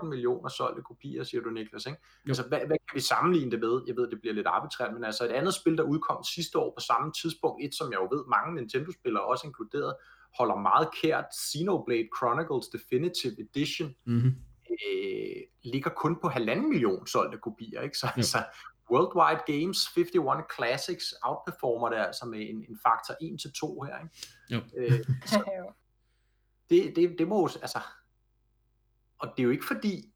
[0.00, 1.98] 3,14 millioner solgte kopier, siger du Niklas, ikke?
[2.26, 2.30] Jo.
[2.30, 3.82] Altså, hvad, hvad kan vi sammenligne det med?
[3.86, 6.72] Jeg ved, det bliver lidt arbitrært, men altså et andet spil, der udkom sidste år
[6.76, 9.94] på samme tidspunkt, et som jeg jo ved, mange Nintendo-spillere også inkluderet,
[10.38, 14.34] holder meget kært, Xenoblade Chronicles Definitive Edition, mm-hmm.
[14.70, 17.98] øh, ligger kun på halvanden million solgte kopier, ikke?
[17.98, 18.38] Så altså,
[18.90, 23.98] Worldwide Games 51 Classics outperformer det altså med en, en faktor 1 til 2 her.
[23.98, 24.10] Ikke?
[24.50, 24.60] Jo.
[24.76, 25.44] Øh, så
[26.70, 27.78] det, det, det må altså,
[29.18, 30.12] og det er jo ikke fordi,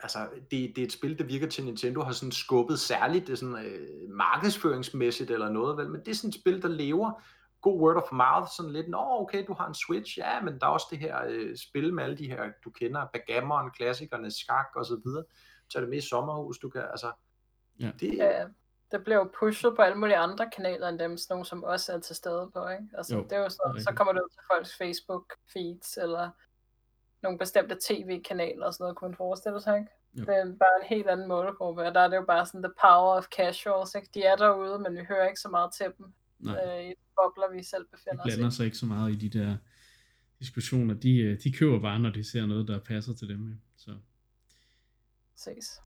[0.00, 3.38] altså det, det er et spil, der virker til Nintendo har sådan skubbet særligt det
[3.38, 7.22] sådan, øh, markedsføringsmæssigt eller noget, vel, men det er sådan et spil, der lever
[7.60, 10.66] god word of mouth, sådan lidt, nå okay, du har en Switch, ja, men der
[10.66, 14.68] er også det her øh, spil med alle de her, du kender, Backgammon, klassikerne, skak
[14.76, 15.24] og så videre,
[15.68, 17.12] så er det med i sommerhus, du kan, altså,
[17.80, 17.90] Ja.
[18.00, 18.44] Det, ja,
[18.90, 21.92] det bliver jo pushet på alle mulige andre kanaler end dem, sådan nogle, som også
[21.92, 22.84] er til stede på, ikke?
[22.94, 26.30] Altså, jo, det er jo sådan, så kommer det ud til folks Facebook feeds, eller
[27.22, 29.90] nogle bestemte tv-kanaler og sådan noget, kunne man forestille sig, ikke?
[30.14, 30.24] Jo.
[30.24, 32.72] Det er bare en helt anden målgruppe, og der er det jo bare sådan the
[32.80, 34.08] power of casuals, ikke?
[34.14, 36.12] De er derude, men vi hører ikke så meget til dem
[36.48, 38.30] øh, i bobler, vi selv befinder os i.
[38.30, 39.56] De blander sig ikke så meget i de der
[40.38, 40.94] diskussioner.
[40.94, 43.48] De, øh, de køber bare, når de ser noget, der passer til dem.
[43.48, 43.54] Ja.
[43.76, 43.96] Så.
[45.36, 45.80] Ses.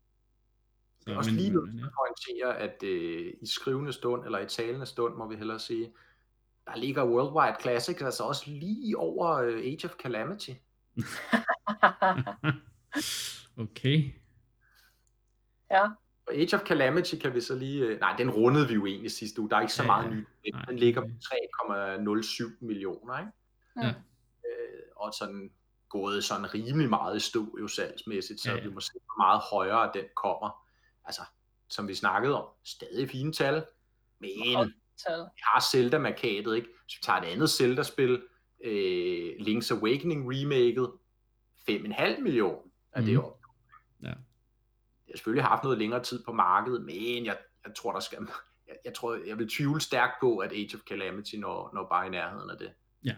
[1.06, 4.46] Det er også lige nødt til at pointere, at øh, i skrivende stund, eller i
[4.46, 5.92] talende stund, må vi hellere sige,
[6.66, 10.50] der ligger Worldwide Classics altså også lige over øh, Age of Calamity.
[13.64, 14.12] okay.
[15.70, 15.84] Ja.
[16.26, 17.86] Og Age of Calamity kan vi så lige...
[17.86, 19.50] Øh, nej, den rundede vi jo egentlig sidste uge.
[19.50, 20.10] Der er ikke så ja, meget ja.
[20.10, 20.26] nyt.
[20.44, 23.32] Den nej, ligger på 3,07 millioner, ikke?
[23.76, 23.88] Ja.
[23.88, 25.52] Øh, og sådan
[25.88, 28.62] gået sådan rimelig meget i stå jo salgsmæssigt, så ja, ja.
[28.62, 30.61] vi må se, hvor meget højere den kommer
[31.04, 31.22] altså,
[31.68, 33.64] som vi snakkede om, stadig fine tal,
[34.18, 34.54] men vi
[35.42, 36.68] har Zelda-markadet, ikke?
[36.84, 38.22] Hvis vi tager et andet Zelda-spil,
[38.64, 40.92] øh, Link's Awakening remaket,
[41.70, 43.36] 5,5 millioner er det jo.
[44.02, 44.08] Ja.
[44.08, 44.14] Det
[45.08, 48.18] har selvfølgelig haft noget længere tid på markedet, men jeg, jeg tror, der skal,
[48.66, 52.06] jeg, jeg tror, jeg vil tvivle stærkt på, at Age of Calamity når, når bare
[52.06, 52.72] i nærheden af det.
[53.04, 53.16] Ja.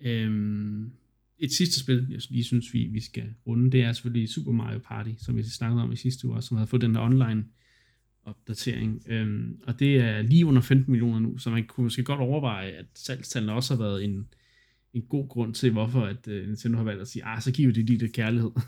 [0.00, 0.92] Øhm,
[1.38, 4.78] et sidste spil, jeg lige synes, vi, vi skal runde, det er selvfølgelig Super Mario
[4.78, 7.44] Party, som vi snakkede om i sidste uge, som havde fået den der online
[8.24, 9.02] opdatering.
[9.08, 12.70] Øhm, og det er lige under 15 millioner nu, så man kunne måske godt overveje,
[12.70, 14.28] at salgstallene også har været en,
[14.92, 17.72] en god grund til, hvorfor at øh, Nintendo har valgt at sige, ah, så giver
[17.72, 18.50] det lige lidt kærlighed.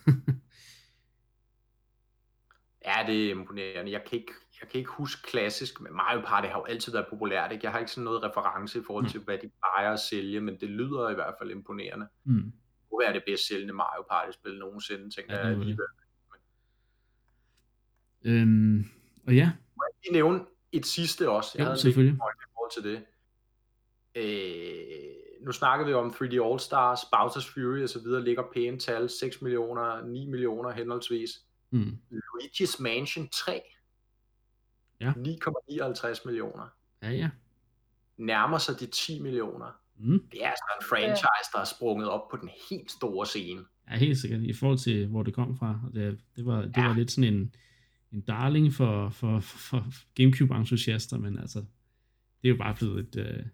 [2.86, 3.92] ja, det er imponerende.
[3.92, 7.06] Jeg kan ikke, jeg kan ikke huske klassisk, men Mario Party har jo altid været
[7.10, 7.52] populært.
[7.52, 7.64] Ikke?
[7.64, 9.10] Jeg har ikke sådan noget reference i forhold mm.
[9.10, 12.06] til, hvad de plejer at sælge, men det lyder i hvert fald imponerende.
[12.24, 12.42] Mm.
[12.42, 15.86] Det kunne være det bedst sælgende Mario Party-spil nogensinde, tænker ja, jeg alligevel.
[18.24, 18.84] Øhm,
[19.26, 19.52] og ja.
[19.76, 21.50] Må jeg lige nævne et sidste også?
[21.54, 22.14] Jeg jo, havde selvfølgelig.
[22.14, 22.18] i
[22.54, 23.04] forhold til det.
[24.14, 29.10] Øh, nu snakkede vi om 3D All-Stars, Bowser's Fury og så videre, ligger pæne tal,
[29.10, 31.30] 6 millioner, 9 millioner henholdsvis.
[31.70, 31.98] Mm.
[32.12, 33.62] Luigi's Mansion 3,
[35.00, 35.10] ja.
[35.10, 36.68] 9,59 millioner.
[37.02, 37.30] Ja, ja.
[38.16, 39.80] Nærmer sig de 10 millioner.
[39.98, 40.28] Mm.
[40.32, 43.64] Det er altså en franchise, der er sprunget op på den helt store scene.
[43.90, 44.42] Ja, helt sikkert.
[44.42, 45.80] I forhold til, hvor det kom fra.
[45.94, 46.86] Det, det var, det ja.
[46.86, 47.54] var lidt sådan en,
[48.12, 49.84] en darling for, for, for
[50.14, 51.58] Gamecube-entusiaster, men altså,
[52.42, 53.16] det er jo bare blevet et...
[53.16, 53.44] Øh,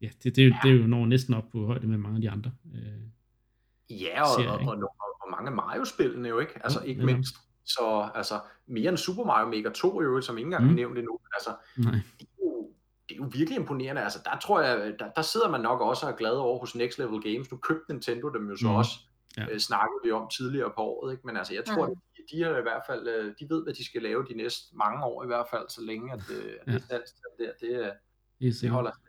[0.00, 0.58] ja, det, det, ja.
[0.62, 2.52] det er jo når næsten op på højde med mange af de andre.
[2.74, 7.36] Øh, ja, og, serier, og, og, og, mange Mario-spillene jo ikke, altså ja, ikke mindst.
[7.66, 10.70] Så altså, mere end Super Mario Maker 2 i øvrigt, som ikke engang mm.
[10.70, 11.18] er nævnt endnu.
[11.34, 11.92] Altså, Nej.
[11.92, 12.70] Det, er jo,
[13.08, 14.02] det er jo virkelig imponerende.
[14.02, 16.74] Altså, der tror jeg, der, der sidder man nok også og er glad over hos
[16.74, 17.50] Next Level Games.
[17.50, 18.74] Nu købte Nintendo dem jo så mm.
[18.74, 18.90] også.
[19.36, 19.46] Ja.
[19.50, 21.12] Øh, snakkede vi om tidligere på året.
[21.12, 21.26] Ikke?
[21.26, 21.94] Men altså, jeg tror, mm
[22.30, 25.04] de er i hvert fald, øh, de ved, hvad de skal lave de næste mange
[25.04, 26.78] år i hvert fald, så længe at, øh, at ja.
[26.78, 26.98] det der,
[27.38, 27.92] det,
[28.40, 29.02] det, det holder sig.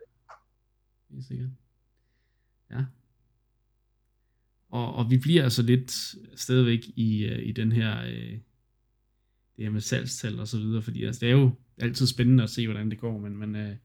[1.10, 1.50] Helt sikkert.
[2.70, 2.84] Ja.
[4.68, 5.92] Og, og vi bliver altså lidt
[6.40, 8.02] stadigvæk i, øh, i den her,
[9.58, 12.50] det her med salgstal og så videre, fordi altså, det er jo altid spændende at
[12.50, 13.76] se, hvordan det går, men, men uh,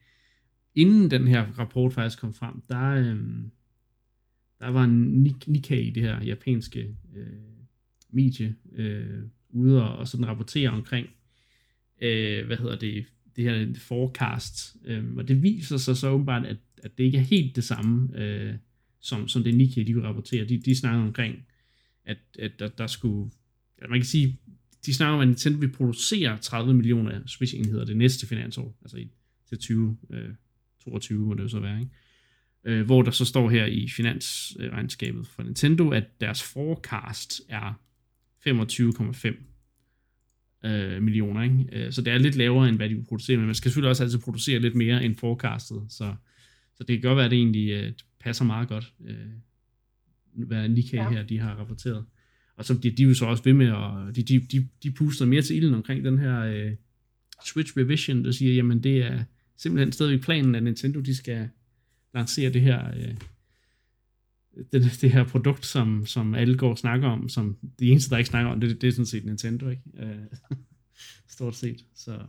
[0.76, 3.51] inden den her rapport faktisk kom frem, der, um,
[4.59, 7.53] der var en Nikkei, det her japanske uh,
[8.13, 11.07] medie øh, ude og, og sådan rapportere omkring,
[12.01, 13.05] øh, hvad hedder det,
[13.36, 17.21] det her forecast, øh, og det viser sig så åbenbart, at, at det ikke er
[17.21, 18.53] helt det samme, øh,
[18.99, 20.45] som, som det Nikkei, de rapporterer.
[20.45, 21.45] De, de snakker omkring,
[22.05, 23.32] at, at der, der skulle,
[23.78, 24.39] at man kan sige,
[24.86, 29.11] de snakker om, at Nintendo vil producere 30 millioner Switch-enheder det næste finansår, altså i,
[29.49, 30.29] til 20, øh,
[30.84, 31.91] 22 må det jo så være, ikke?
[32.65, 37.79] Øh, hvor der så står her i finansregnskabet for Nintendo, at deres forecast er
[38.47, 41.43] 25,5 øh, millioner.
[41.43, 41.67] Ikke?
[41.71, 43.89] Øh, så det er lidt lavere, end hvad de vil producere, men man skal selvfølgelig
[43.89, 46.15] også altid producere lidt mere end forecastet, så,
[46.75, 49.27] så det kan godt være, at det egentlig øh, passer meget godt, øh,
[50.34, 51.09] hvad Nikkei ja.
[51.09, 52.05] her de har rapporteret.
[52.56, 54.91] Og så de, de er jo så også ved med, at de, de, de, de
[54.91, 56.72] puster mere til ilden omkring den her øh,
[57.45, 59.24] Switch Revision, der siger, jamen det er
[59.58, 61.49] simpelthen stadigvæk planen, at Nintendo de skal
[62.14, 63.16] lancere det her øh,
[64.72, 68.18] det, det her produkt, som, som alle går og snakker om, som de eneste, der
[68.18, 69.84] ikke snakker om, det, det er sådan set Nintendo, ikke?
[69.93, 70.58] Uh,
[71.36, 72.12] stort set, så...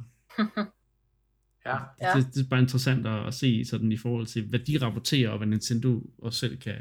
[1.66, 1.78] ja.
[2.16, 5.30] Det, det, er bare interessant at, at se sådan i forhold til, hvad de rapporterer,
[5.30, 6.76] og hvad Nintendo også selv kan,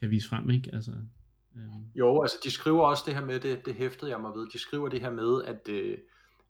[0.00, 0.74] kan vise frem, ikke?
[0.74, 0.92] Altså,
[1.58, 1.84] um...
[1.94, 4.58] Jo, altså de skriver også det her med, det, det hæftede jeg mig ved, de
[4.58, 5.68] skriver det her med, at...
[5.68, 5.98] Øh,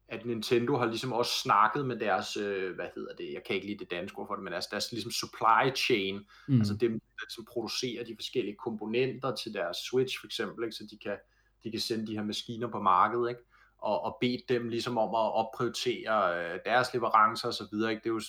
[0.08, 3.66] at Nintendo har ligesom også snakket med deres, øh, hvad hedder det, jeg kan ikke
[3.66, 6.58] lide det danske ord for det, men deres, deres ligesom supply chain, mm.
[6.58, 10.76] altså dem, der ligesom producerer de forskellige komponenter til deres Switch for eksempel, ikke?
[10.76, 11.16] så de kan,
[11.64, 13.40] de kan sende de her maskiner på markedet, ikke?
[13.78, 18.02] Og, og bede dem ligesom om at opprioritere øh, deres leverancer og så videre, ikke?
[18.04, 18.22] det er jo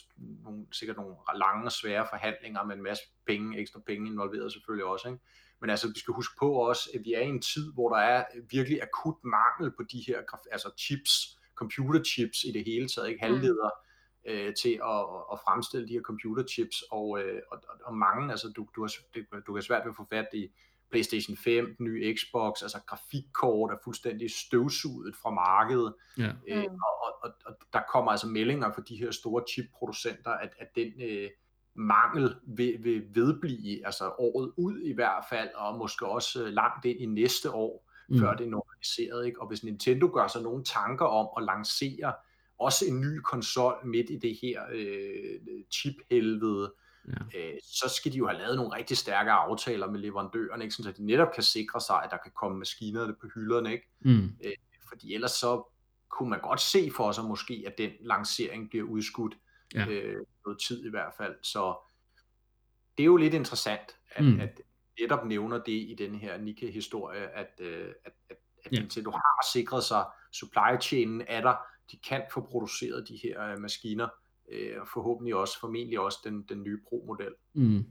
[0.44, 4.86] nogle, sikkert nogle lange og svære forhandlinger med en masse penge, ekstra penge involveret selvfølgelig
[4.86, 5.20] også, ikke?
[5.62, 7.98] Men altså, vi skal huske på også, at vi er i en tid, hvor der
[7.98, 10.18] er virkelig akut mangel på de her
[10.52, 13.72] altså chips, computerchips i det hele taget, ikke halvledere,
[14.26, 14.32] mm.
[14.32, 15.02] øh, til at,
[15.34, 18.92] at fremstille de her computerchips, og, øh, og, og mange, altså du, du, har,
[19.48, 20.48] du kan svært ved at få fat i
[20.92, 26.32] PlayStation 5, den nye Xbox, altså grafikkort er fuldstændig støvsuget fra markedet, ja.
[26.48, 26.80] øh, mm.
[26.88, 30.92] og, og, og der kommer altså meldinger fra de her store chipproducenter, at, at den
[31.02, 31.30] øh,
[31.76, 36.86] mangel vil, vil vedblive, altså året ud i hvert fald, og måske også øh, langt
[36.86, 38.20] ind i næste år, mm.
[38.20, 39.26] før det er normaliseret.
[39.26, 39.42] Ikke?
[39.42, 42.14] Og hvis Nintendo gør sig nogle tanker om at lancere
[42.60, 45.40] også en ny konsol midt i det her øh,
[45.72, 46.74] chip-helvede,
[47.08, 47.40] ja.
[47.40, 50.76] øh, så skal de jo have lavet nogle rigtig stærke aftaler med leverandørerne, ikke?
[50.76, 53.72] så de netop kan sikre sig, at der kan komme maskinerne på hylderne.
[53.72, 53.88] Ikke?
[54.00, 54.30] Mm.
[54.44, 54.52] Øh,
[54.90, 55.64] fordi ellers så
[56.10, 59.38] kunne man godt se for sig måske, at den lancering bliver udskudt
[59.74, 59.88] ja.
[59.88, 61.36] øh, noget tid i hvert fald.
[61.42, 61.78] Så
[62.98, 64.40] det er jo lidt interessant, at, mm.
[64.40, 64.62] at
[65.00, 68.80] netop nævner det i den her Nikkei-historie, at, øh, at, at, at ja.
[68.80, 71.56] Nintendo har sikret sig, supply chainen er der,
[71.92, 74.08] de kan få produceret de her øh, maskiner,
[74.52, 77.34] øh, og forhåbentlig også, formentlig også den, den nye Pro-model.
[77.54, 77.86] Mm.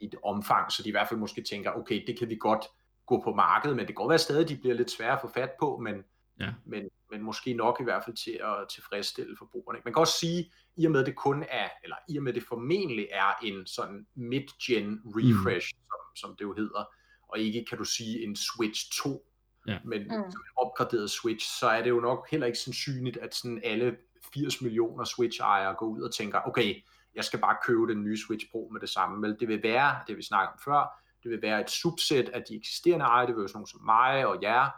[0.00, 2.64] i et omfang, så de i hvert fald måske tænker, okay, det kan vi godt
[3.06, 5.20] gå på markedet, men det kan godt være stadig, at de bliver lidt svære at
[5.20, 6.04] få fat på, men,
[6.40, 6.54] ja.
[6.64, 9.78] men, men måske nok i hvert fald til at tilfredsstille forbrugerne.
[9.84, 12.42] Man kan også sige, i og med det kun er, eller i og med det
[12.42, 15.82] formentlig er en sådan mid-gen refresh, mm.
[15.88, 16.84] som, som det jo hedder,
[17.28, 19.32] og ikke kan du sige en Switch 2,
[19.66, 19.78] ja.
[19.84, 20.08] men mm.
[20.08, 23.96] som en opgraderet Switch, så er det jo nok heller ikke sandsynligt, at sådan alle
[24.34, 26.82] 80 millioner Switch-ejere går ud og tænker, okay,
[27.14, 29.20] jeg skal bare købe den nye Switch Pro med det samme.
[29.20, 32.42] Men det vil være, det vi snakkede om før, det vil være et subset af
[32.42, 34.70] de eksisterende ejere, det vil være sådan nogle som mig og jer,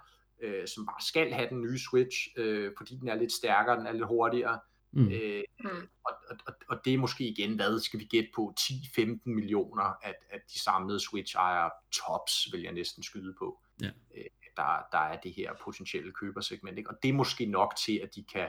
[0.42, 3.86] øh, som bare skal have den nye Switch, øh, fordi den er lidt stærkere, den
[3.86, 4.60] er lidt hurtigere.
[4.92, 5.08] Mm.
[5.12, 5.88] Øh, mm.
[6.04, 6.12] og,
[6.46, 10.40] og, og det er måske igen, hvad skal vi gætte på, 10-15 millioner af, af
[10.52, 13.60] de samlede Switch-ejere tops, vil jeg næsten skyde på.
[13.82, 13.90] Ja.
[14.16, 14.24] Øh,
[14.56, 16.78] der, der er det her potentielle købersegment.
[16.78, 16.90] Ikke?
[16.90, 18.48] Og det er måske nok til, at de kan,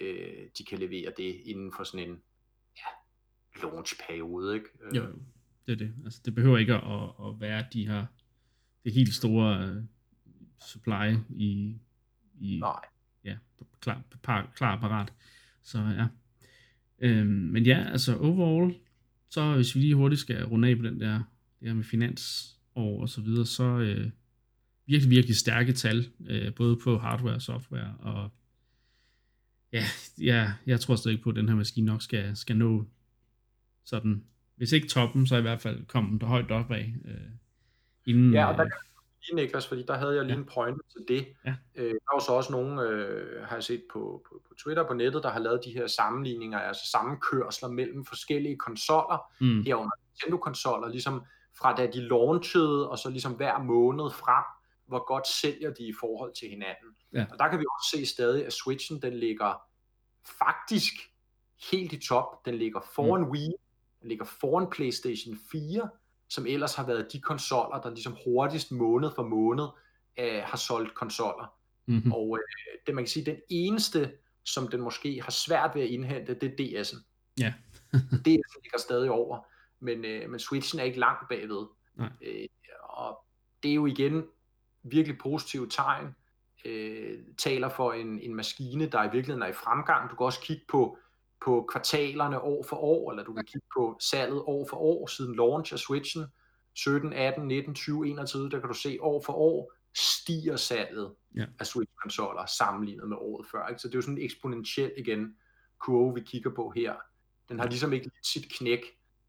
[0.00, 2.22] øh, de kan levere det inden for sådan en
[2.76, 2.90] ja,
[3.62, 4.54] launch-periode.
[4.54, 4.68] Ikke?
[4.80, 4.96] Øh.
[4.96, 5.02] Jo,
[5.66, 5.94] det er det.
[6.04, 8.06] Altså, det behøver ikke at, at være de her
[8.84, 9.84] det helt store uh,
[10.60, 11.76] supply i,
[12.40, 12.80] i Nej.
[13.24, 13.36] ja,
[13.80, 15.12] klar, par, klar parat.
[15.62, 16.06] Så ja.
[16.98, 18.74] Øhm, men ja, altså overall,
[19.30, 21.22] så hvis vi lige hurtigt skal runde af på den der,
[21.60, 24.10] det her med finansår og så videre, så øh,
[24.86, 28.30] virkelig, virkelig stærke tal, øh, både på hardware og software, og
[29.72, 29.84] ja,
[30.20, 32.84] ja, jeg tror stadig på, at den her maskine nok skal, skal nå
[33.84, 34.24] sådan,
[34.56, 36.94] hvis ikke toppen, så i hvert fald komme der højt op af.
[37.04, 37.30] Øh,
[38.06, 38.72] inden, ja, og der kan
[39.26, 40.40] lige, Niklas, fordi der havde jeg lige ja.
[40.40, 41.26] en point til det.
[41.44, 41.54] Ja.
[41.74, 44.86] Øh, der er jo så også nogen, øh, har jeg set på, på, på Twitter
[44.86, 49.62] på nettet, der har lavet de her sammenligninger, altså sammenkørsler mellem forskellige konsoller, mm.
[49.62, 51.22] herunder Nintendo-konsoller, ligesom
[51.58, 54.44] fra da de launchede, og så ligesom hver måned frem,
[54.86, 56.96] hvor godt sælger de i forhold til hinanden.
[57.12, 57.26] Ja.
[57.30, 59.62] Og der kan vi også se stadig, at Switchen den ligger
[60.38, 60.94] faktisk
[61.70, 62.46] helt i top.
[62.46, 63.30] Den ligger foran mm.
[63.30, 63.52] Wii,
[64.00, 65.90] den ligger foran PlayStation 4,
[66.28, 69.66] som ellers har været de konsoller, der ligesom hurtigst måned for måned
[70.18, 71.54] øh, har solgt konsoller.
[71.86, 72.12] Mm-hmm.
[72.12, 74.12] Og øh, det man kan sige, den eneste,
[74.44, 77.02] som den måske har svært ved at indhente, det er DS'en.
[77.40, 77.54] Ja.
[78.28, 79.46] DS'en ligger stadig over,
[79.80, 81.66] men, øh, men Switchen er ikke langt bagved.
[81.96, 82.10] Nej.
[82.22, 82.48] Øh,
[82.82, 83.24] og
[83.62, 84.24] det er jo igen
[84.82, 86.06] virkelig positive tegn,
[86.64, 90.10] øh, taler for en, en maskine, der i virkeligheden er i fremgang.
[90.10, 90.98] Du kan også kigge på,
[91.44, 95.36] på kvartalerne år for år, eller du kan kigge på salget år for år siden
[95.36, 96.24] launch af Switchen.
[96.74, 101.44] 17, 18, 19, 20, 21, der kan du se år for år stiger salget ja.
[101.58, 103.66] af Switch-konsoller sammenlignet med året før.
[103.66, 103.80] Ikke?
[103.80, 105.36] Så det er jo sådan en eksponentiel igen
[105.78, 106.94] kurve, vi kigger på her.
[107.48, 108.80] Den har ligesom ikke sit knæk,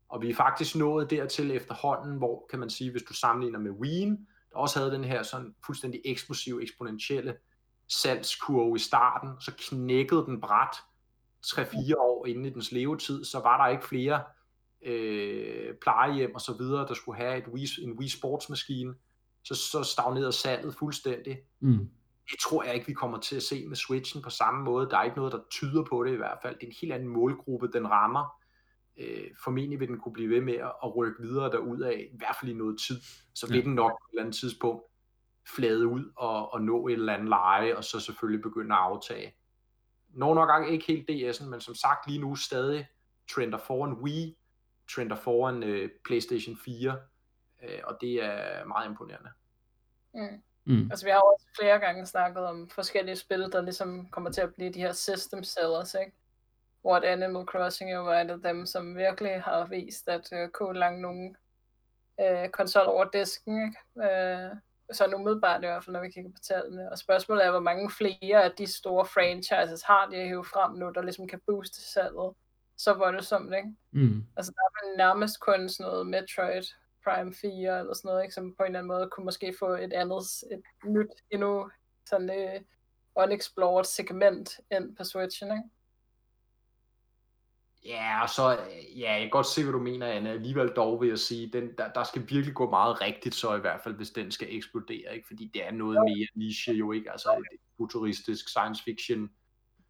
[0.09, 3.71] og vi er faktisk nået dertil efterhånden, hvor kan man sige, hvis du sammenligner med
[3.71, 4.05] Wii,
[4.51, 7.37] der også havde den her sådan fuldstændig eksplosiv, eksponentielle
[7.87, 10.75] salgskurve i starten, så knækkede den bræt
[11.45, 14.23] 3-4 år inden i dens levetid, så var der ikke flere
[14.85, 18.93] øh, plejehjem og så videre, der skulle have et Wii, en Wii Sports maskine,
[19.43, 21.37] så, så stagnerede salget fuldstændig.
[21.59, 21.89] Mm.
[22.31, 24.89] Det tror jeg ikke, vi kommer til at se med Switchen på samme måde.
[24.89, 26.55] Der er ikke noget, der tyder på det i hvert fald.
[26.55, 28.39] Det er en helt anden målgruppe, den rammer
[28.99, 32.35] øh, formentlig vil den kunne blive ved med at rykke videre derud af, i hvert
[32.39, 33.01] fald i noget tid.
[33.35, 33.63] Så vil ja.
[33.63, 34.83] den nok på et eller andet tidspunkt
[35.55, 39.35] flade ud og, og nå et eller andet leje, og så selvfølgelig begynde at aftage.
[40.09, 42.87] Når nok gange ikke helt DS'en, men som sagt lige nu stadig
[43.31, 44.37] trender foran Wii,
[44.91, 46.99] trender foran øh, PlayStation 4,
[47.63, 49.29] øh, og det er meget imponerende.
[50.13, 50.41] Mm.
[50.65, 50.91] Mm.
[50.91, 54.55] Altså vi har også flere gange snakket om forskellige spil, der ligesom kommer til at
[54.55, 56.11] blive de her system sellers, ikke?
[56.81, 60.49] hvor at Animal Crossing jo var et af dem, som virkelig har vist, at uh,
[60.49, 61.35] kunne lange nogle
[62.17, 63.63] uh, konsol over disken.
[63.63, 63.79] Ikke?
[63.95, 64.57] Uh,
[64.91, 66.91] sådan umiddelbart i hvert fald, når vi kigger på tallene.
[66.91, 70.71] Og spørgsmålet er, hvor mange flere af de store franchises har de at hive frem
[70.71, 72.33] nu, der ligesom kan booste salget
[72.77, 73.69] så voldsomt, ikke?
[73.91, 74.25] Mm.
[74.37, 76.63] Altså der er nærmest kun sådan noget Metroid
[77.03, 78.33] Prime 4 eller sådan noget, ikke?
[78.33, 81.69] som på en eller anden måde kunne måske få et andet, et nyt, endnu
[82.05, 82.61] sådan uh,
[83.23, 85.69] unexplored segment ind på Switchen, ikke?
[87.85, 88.59] Ja, og så,
[88.97, 90.29] ja, jeg kan godt se, hvad du mener, Anna.
[90.29, 93.59] Alligevel dog vil jeg sige, den, der, der skal virkelig gå meget rigtigt så i
[93.59, 95.27] hvert fald, hvis den skal eksplodere, ikke?
[95.27, 96.03] Fordi det er noget jo.
[96.03, 97.11] mere niche jo, ikke?
[97.11, 99.29] Altså et futuristisk science fiction.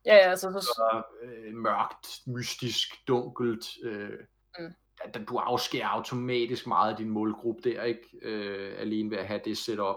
[0.05, 0.61] Ja, ja, altså så...
[0.61, 3.65] så øh, mørkt, mystisk, dunkelt.
[3.83, 4.19] Øh,
[4.59, 4.73] mm.
[5.13, 8.09] da, du afskærer automatisk meget af din målgruppe der, ikke?
[8.21, 9.95] Øh, alene ved at have det setup.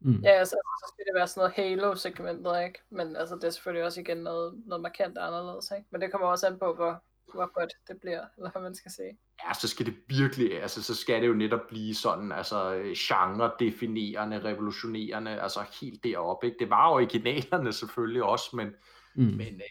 [0.00, 0.20] Mm.
[0.22, 2.78] Ja, altså, så skal det være sådan noget Halo-segmentet, ikke?
[2.90, 5.88] Men altså, det er selvfølgelig også igen noget, noget markant anderledes, ikke?
[5.90, 7.02] Men det kommer også an på, hvor,
[7.34, 9.18] hvor godt det bliver, eller hvad man skal sige.
[9.44, 14.44] Ja, så skal det virkelig, altså så skal det jo netop blive sådan, altså genre-definerende,
[14.44, 16.58] revolutionerende, altså helt deroppe, ikke?
[16.58, 18.74] Det var originalerne selvfølgelig også, men,
[19.14, 19.22] mm.
[19.22, 19.70] men øh,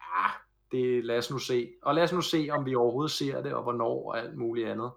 [0.00, 0.30] ja,
[0.72, 1.72] det lad os nu se.
[1.82, 4.68] Og lad os nu se, om vi overhovedet ser det, og hvornår, og alt muligt
[4.68, 4.90] andet.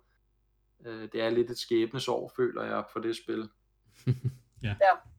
[0.85, 3.49] Øh, det er lidt et skæbnesår, føler jeg, for det spil.
[4.63, 4.75] ja.
[4.81, 5.12] ja.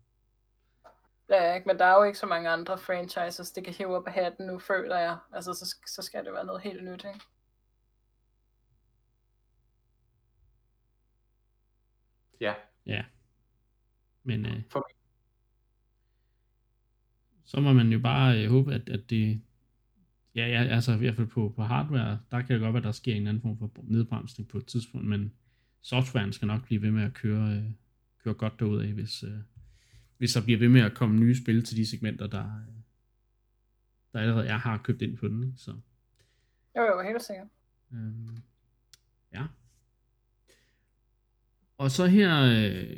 [1.29, 1.67] Ja, ikke?
[1.69, 4.47] men der er jo ikke så mange andre franchises, det kan hive op af hatten
[4.47, 5.19] nu, føler jeg.
[5.33, 7.21] Altså, så, så skal det være noget helt nyt, ikke?
[12.41, 12.55] Ja.
[12.87, 13.05] Ja.
[14.23, 14.89] Men øh, For
[17.45, 19.43] så må man jo bare øh, håbe, at, at det,
[20.35, 22.85] ja, ja, altså i hvert fald på, på hardware, der kan det godt være, at
[22.85, 25.33] der sker en anden form for nedbremsning på et tidspunkt, men
[25.83, 27.71] softwaren skal nok blive ved med at køre, øh,
[28.25, 29.39] køre godt derud af, hvis, øh,
[30.19, 32.51] hvis der bliver ved med at komme nye spil til de segmenter, der,
[34.13, 35.45] der allerede jeg har købt ind på den.
[35.45, 35.59] Ikke?
[35.59, 35.71] Så,
[36.77, 37.47] Jo, jo, helt sikkert.
[37.93, 38.37] øhm,
[39.33, 39.47] ja.
[41.79, 42.97] Og så her, øh,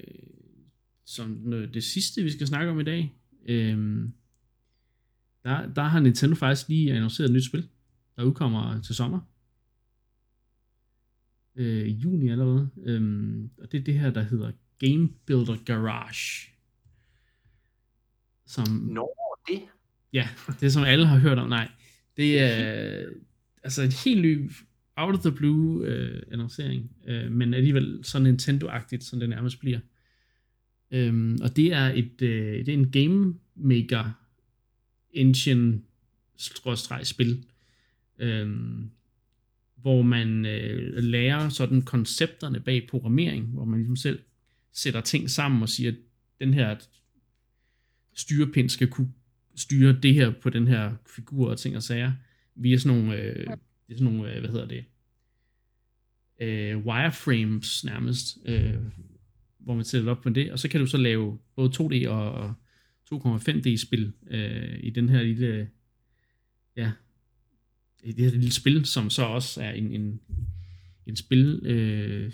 [1.05, 3.15] som det sidste, vi skal snakke om i dag,
[3.47, 4.09] øh,
[5.45, 7.69] der, der har Nintendo faktisk lige annonceret et nyt spil,
[8.17, 9.21] der udkommer til sommer.
[11.57, 12.71] Øh, i juni allerede.
[12.83, 16.53] Øh, og det er det her, der hedder Game Builder Garage.
[18.47, 19.15] Som, Nå,
[19.49, 19.63] det.
[20.13, 20.29] Ja,
[20.61, 21.49] det som alle har hørt om.
[21.49, 21.69] Nej,
[22.17, 23.05] det er
[23.63, 24.51] altså en helt ny
[24.97, 29.79] out of the blue øh, annoncering, øh, men alligevel så Nintendo-agtigt, som det nærmest bliver.
[30.91, 34.11] Øhm, og det er et øh, det er en game maker
[35.11, 35.81] engine
[37.03, 37.45] spil,
[38.19, 38.91] øhm,
[39.77, 44.19] hvor man øh, lærer sådan koncepterne bag programmering, hvor man ligesom selv
[44.73, 45.97] sætter ting sammen og siger, at
[46.41, 46.77] den her
[48.17, 49.13] styrepind skal kunne
[49.57, 52.13] styre det her på den her figur og ting og sager,
[52.55, 53.47] via sådan nogle, øh,
[53.89, 54.85] det er sådan nogle øh, hvad hedder det,
[56.41, 58.75] øh, wireframes nærmest, øh,
[59.59, 62.55] hvor man sætter op på det, og så kan du så lave både 2D og
[63.15, 65.71] 2,5D spil øh, i den her lille,
[66.77, 66.93] ja,
[68.03, 70.21] i det her lille spil, som så også er en, en,
[71.07, 72.33] en spil, øh,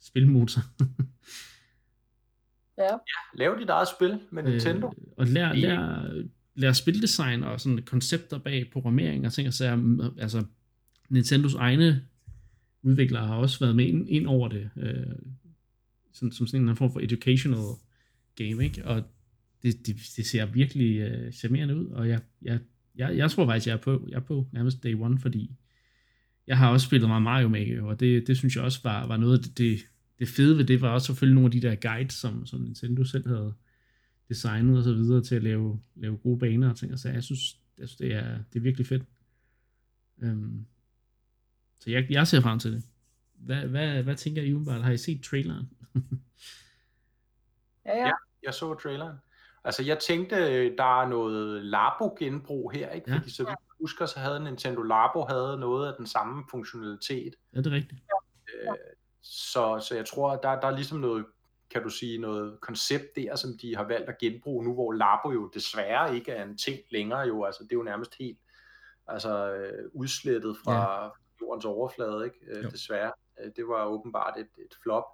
[0.00, 0.62] spilmotor.
[2.78, 2.96] Ja.
[3.34, 4.86] Lav dit eget spil med Nintendo.
[4.86, 6.10] Øh, og lær, lær,
[6.54, 10.10] lær spildesign og sådan koncepter bag programmering og ting og sager.
[10.18, 10.44] Altså,
[11.08, 12.02] Nintendos egne
[12.82, 15.06] udviklere har også været med ind, ind over det, øh,
[16.12, 17.64] sådan, som sådan en form for educational
[18.36, 18.84] game, ikke?
[18.84, 19.02] Og
[19.62, 22.58] det, det, det ser virkelig øh, charmerende ud, og jeg, jeg,
[22.96, 25.50] jeg, jeg tror faktisk, jeg er på, jeg er på nærmest day one, fordi
[26.46, 29.16] jeg har også spillet meget Mario Maker, og det, det synes jeg også var, var
[29.16, 29.78] noget af det, det,
[30.18, 33.04] det fede ved det, var også selvfølgelig nogle af de der guides, som, som Nintendo
[33.04, 33.54] selv havde
[34.28, 37.22] designet og så videre til at lave, lave gode baner og ting, og så jeg
[37.22, 37.40] synes,
[37.78, 39.02] jeg synes det, er, det er virkelig fedt.
[40.22, 40.66] Um,
[41.80, 42.82] så jeg, jeg ser frem til det.
[43.34, 44.84] Hvad, hvad, hvad tænker I umiddelbart?
[44.84, 45.70] Har I set traileren?
[47.86, 48.06] Ja, ja.
[48.06, 48.12] Ja.
[48.42, 49.16] Jeg så traileren.
[49.64, 50.36] Altså, jeg tænkte,
[50.76, 53.10] der er noget Labo-genbrug her, ikke?
[53.10, 53.16] Ja.
[53.16, 57.34] Fordi så vidt jeg husker, så havde Nintendo Labo havde noget af den samme funktionalitet.
[57.54, 58.00] Ja, det er rigtigt.
[58.54, 58.68] Øh,
[59.22, 61.26] så, så jeg tror, der, der er ligesom noget,
[61.70, 65.30] kan du sige, noget koncept der, som de har valgt at genbruge nu, hvor Labo
[65.32, 67.44] jo desværre ikke er en ting længere jo.
[67.44, 68.38] Altså, det er jo nærmest helt
[69.06, 71.10] altså, øh, udslettet fra ja.
[71.40, 72.38] jordens overflade, ikke?
[72.46, 72.68] Øh, Jo.
[72.70, 73.12] desværre.
[73.40, 75.04] Øh, Det var åbenbart et, et flop.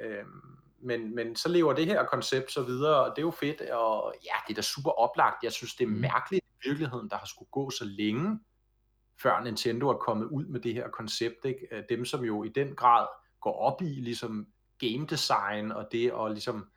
[0.00, 3.60] Øhm, men, men så lever det her koncept så videre, og det er jo fedt,
[3.70, 5.44] og ja, det er da super oplagt.
[5.44, 6.00] Jeg synes, det er Mhm.
[6.00, 8.40] mærkeligt i virkeligheden, der har skulle gå så længe,
[9.22, 11.44] før Nintendo er kommet ud med det her koncept.
[11.44, 11.84] Ikke?
[11.88, 13.06] Dem, som jo i den grad
[13.40, 14.46] går op i ligesom
[14.78, 16.68] game design og det at ligesom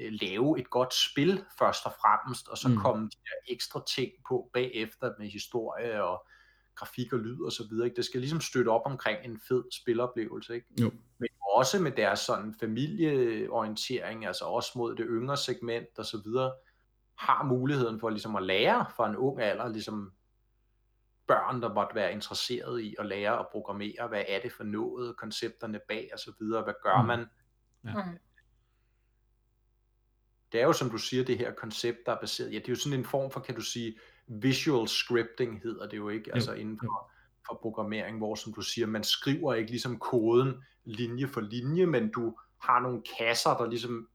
[0.00, 2.74] øh, lave et godt spil først og fremmest, og så Mm.
[2.74, 2.80] mm.
[2.80, 6.26] komme de der ekstra ting på bagefter med historie og
[6.74, 7.86] grafik og lyd og så videre.
[7.86, 7.96] Ikke?
[7.96, 10.54] Det skal ligesom støtte op omkring en fed spiloplevelse.
[10.54, 10.66] Ikke?
[10.80, 10.90] Jo.
[11.18, 16.52] Men også med deres sådan familieorientering, altså også mod det yngre segment og så videre,
[17.18, 20.12] har muligheden for ligesom at lære fra en ung alder, ligesom
[21.30, 25.16] børn, der måtte være interesseret i at lære at programmere, hvad er det for noget,
[25.16, 27.06] koncepterne bag og så videre, hvad gør Mm.
[27.06, 27.26] man?
[27.82, 28.18] Mm.
[30.52, 32.72] Det er jo, som du siger, det her koncept, der er baseret, ja, det er
[32.72, 36.52] jo sådan en form for, kan du sige, visual scripting hedder det jo ikke, altså
[36.52, 37.10] inden for,
[37.46, 42.10] for programmering, hvor, som du siger, man skriver ikke ligesom koden linje for linje, men
[42.10, 44.08] du har nogle kasser, der ligesom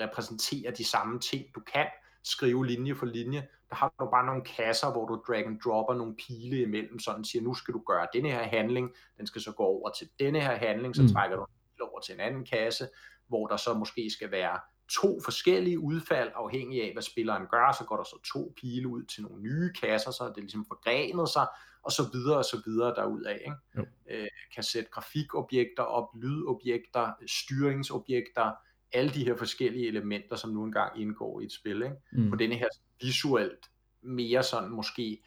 [0.00, 1.86] repræsenterer de samme ting, du kan
[2.22, 3.48] skrive linje for linje.
[3.74, 7.42] Har du bare nogle kasser, hvor du drag and dropper nogle pile imellem, sådan siger,
[7.42, 10.56] nu skal du gøre denne her handling, den skal så gå over til denne her
[10.56, 11.08] handling, så Mm.
[11.08, 12.88] trækker du en pil over til en anden kasse,
[13.28, 14.60] hvor der så måske skal være
[14.90, 19.02] to forskellige udfald, afhængig af, hvad spilleren gør, så går der så to pile ud
[19.02, 21.46] til nogle nye kasser, så det ligesom forgrenet sig,
[21.82, 23.38] og så videre og så videre derudaf.
[23.40, 23.56] Ikke?
[23.76, 23.86] Jo.
[24.10, 28.52] Øh, kan sætte grafikobjekter op, lydobjekter, styringsobjekter,
[28.94, 31.96] alle de her forskellige elementer, som nu engang indgår i et spil, ikke?
[32.12, 32.30] Mm.
[32.30, 32.68] på denne her
[33.00, 33.66] visuelt
[34.02, 35.22] mere sådan måske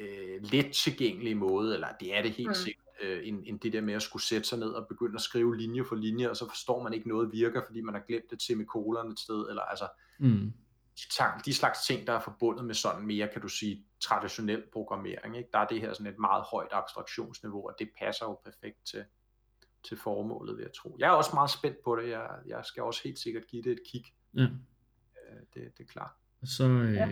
[0.00, 2.54] øh, let tilgængelige måde, eller det er det helt Mm.
[2.54, 5.20] sikkert, øh, end, end det der med at skulle sætte sig ned og begynde at
[5.20, 8.32] skrive linje for linje, og så forstår man ikke noget virker, fordi man har glemt
[8.32, 9.88] et semikolon et sted, eller altså,
[10.18, 10.52] Mm.
[10.96, 15.36] de, de slags ting, der er forbundet med sådan mere, kan du sige, traditionel programmering,
[15.36, 15.48] ikke?
[15.52, 19.04] der er det her sådan et meget højt abstraktionsniveau, og det passer jo perfekt til,
[19.88, 20.96] til formålet, vil jeg tro.
[20.98, 23.72] Jeg er også meget spændt på det, jeg, jeg skal også helt sikkert give det
[23.72, 24.04] et kig,
[24.36, 24.42] Ja.
[24.42, 24.48] Øh,
[25.54, 26.10] det, det er klart.
[26.40, 27.08] Og så øh, Ja.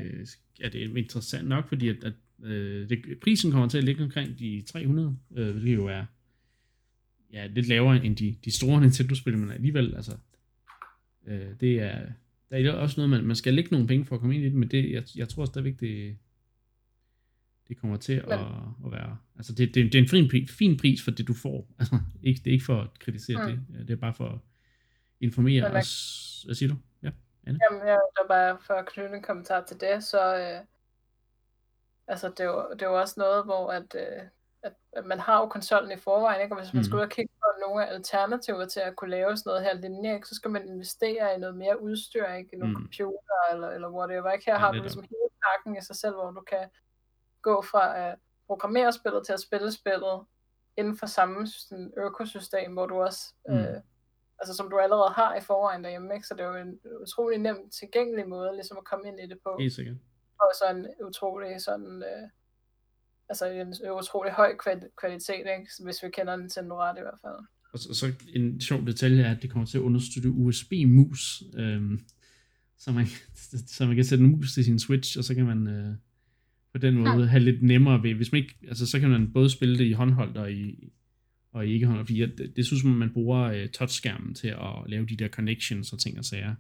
[0.61, 2.13] er det interessant nok, fordi at, at
[2.43, 6.05] øh, det, prisen kommer til at ligge omkring de 300, øh, hvilket jo er
[7.33, 10.17] ja, lidt lavere end de, de store Nintendo-spil, men alligevel, altså,
[11.27, 12.07] øh, det er,
[12.51, 14.47] der er også noget, man, man skal lægge nogle penge for at komme ind i
[14.47, 16.17] det, men det, jeg, jeg tror stadigvæk, det,
[17.69, 18.33] det kommer til at,
[18.87, 21.67] at være, altså det, det, det er en fin, fin pris for det, du får.
[21.79, 23.67] Altså, ikke, det er ikke for at kritisere Mm.
[23.79, 24.39] det, det er bare for at
[25.21, 26.43] informere Men man- os.
[26.45, 26.77] Hvad siger du?
[27.03, 27.11] Ja.
[27.47, 30.61] Jamen, jeg der bare for at knytte en kommentar til det, så øh,
[32.09, 34.23] altså, det, er jo, det er jo også noget, hvor at, øh,
[34.63, 36.55] at, man har jo konsollen i forvejen, ikke?
[36.55, 39.63] og hvis man ud og kigge på nogle alternativer til at kunne lave sådan noget
[39.65, 40.29] her ikke?
[40.29, 42.51] så skal man investere i noget mere udstyr, ikke?
[42.53, 42.83] i nogle Mhm.
[42.83, 44.31] computer eller, eller whatever.
[44.33, 44.45] Ikke?
[44.47, 46.65] Her Ja, har du ligesom hele pakken i sig selv, hvor du kan
[47.49, 48.15] gå fra at
[48.47, 50.17] programmere spillet til at spille spillet
[50.79, 53.55] inden for samme sådan, økosystem, hvor du også Mm.
[53.55, 53.81] øh,
[54.39, 56.27] altså som du allerede har i forvejen derhjemme, ikke?
[56.27, 59.39] så det er jo en utrolig nem tilgængelig måde ligesom at komme ind i det
[59.45, 59.97] på, Helt sikkert.
[60.41, 62.29] og så en utrolig sådan, øh,
[63.29, 65.71] altså en utrolig høj kval- kvalitet, ikke?
[65.85, 67.39] hvis vi kender Nintendo ret i hvert fald.
[67.73, 71.99] Og så, så en sjov detalje er, at det kommer til at understøtte USB-mus, øhm,
[72.79, 73.07] så, man,
[73.75, 75.95] så man kan sætte en mus til sin Switch, og så kan man øh,
[76.75, 79.51] på den måde have lidt nemmere ved, hvis man ikke, altså så kan man både
[79.51, 80.93] spille det i håndholdt og i,
[81.53, 84.75] og i ikke håndholdt, fordi det, det synes man, man bruger øh, touchskærmen til at
[84.87, 86.55] lave de der connections og ting og sager.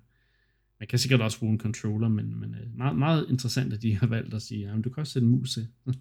[0.80, 3.96] Man kan sikkert også bruge en controller, men, men øh, meget, meget interessant, at de
[3.96, 5.68] har valgt at sige, at du kan også sætte en mus til.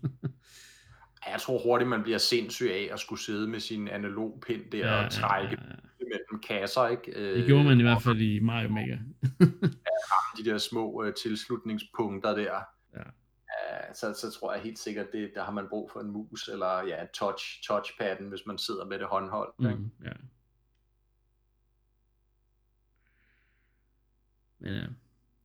[1.32, 4.78] Jeg tror hurtigt, man bliver sindssyg af at skulle sidde med sin analog pind der
[4.78, 6.06] ja, og trække ja, ja, ja.
[6.06, 7.36] mellem kasser, ikke?
[7.36, 8.98] Det gjorde man i hvert fald i Mario Maker.
[10.38, 12.60] de der små uh, tilslutningspunkter der.
[12.96, 13.04] Ja.
[13.94, 16.88] Så, så tror jeg helt sikkert, det, der har man brug for en mus, eller
[16.88, 19.60] ja, touch, touchpadden, hvis man sidder med det håndholdt.
[19.60, 19.82] Mm, ikke?
[20.04, 20.14] ja.
[24.60, 24.86] Men ja,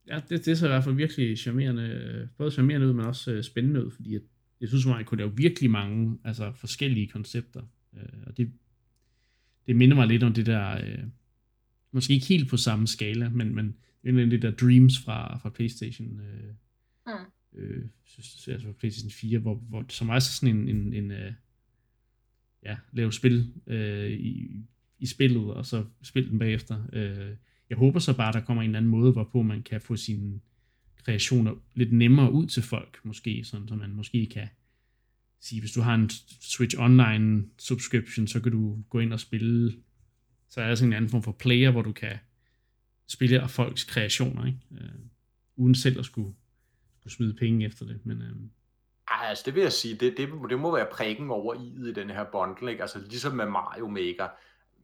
[0.07, 3.43] ja det, det ser i hvert fald virkelig charmerende, både charmerende ud, men også uh,
[3.43, 4.23] spændende ud, fordi at,
[4.61, 7.63] jeg synes, man kunne lave virkelig mange altså, forskellige koncepter.
[7.93, 8.53] Uh, og det,
[9.67, 10.81] det minder mig lidt om det der,
[11.93, 15.51] måske ikke helt på samme skala, men, men det er det der Dreams fra, fra
[15.51, 16.21] Playstation
[17.59, 17.85] øh,
[18.49, 21.33] altså på Playstation 4, hvor, hvor, som er sådan en, en, en øh,
[22.65, 24.63] ja, lave spil øh, i,
[24.99, 26.85] i spillet, og så spille den bagefter.
[26.93, 27.37] Øh,
[27.71, 30.41] jeg håber så bare, der kommer en eller anden måde, hvorpå man kan få sine
[31.05, 34.49] kreationer lidt nemmere ud til folk, måske, sådan, så man måske kan
[35.41, 39.73] sige, hvis du har en Switch Online subscription, så kan du gå ind og spille,
[40.49, 42.19] så er der sådan en anden form for player, hvor du kan
[43.09, 44.59] spille af folks kreationer, ikke?
[44.73, 44.91] Øh,
[45.57, 46.35] uden selv at skulle,
[47.11, 48.23] skulle smide penge efter det, men...
[48.23, 48.49] Uh,
[49.11, 51.93] ej, altså det vil jeg sige, det, det, det må være prikken over i i
[51.93, 52.83] den her bundle, ikke?
[52.83, 54.29] Altså ligesom med Mario Maker,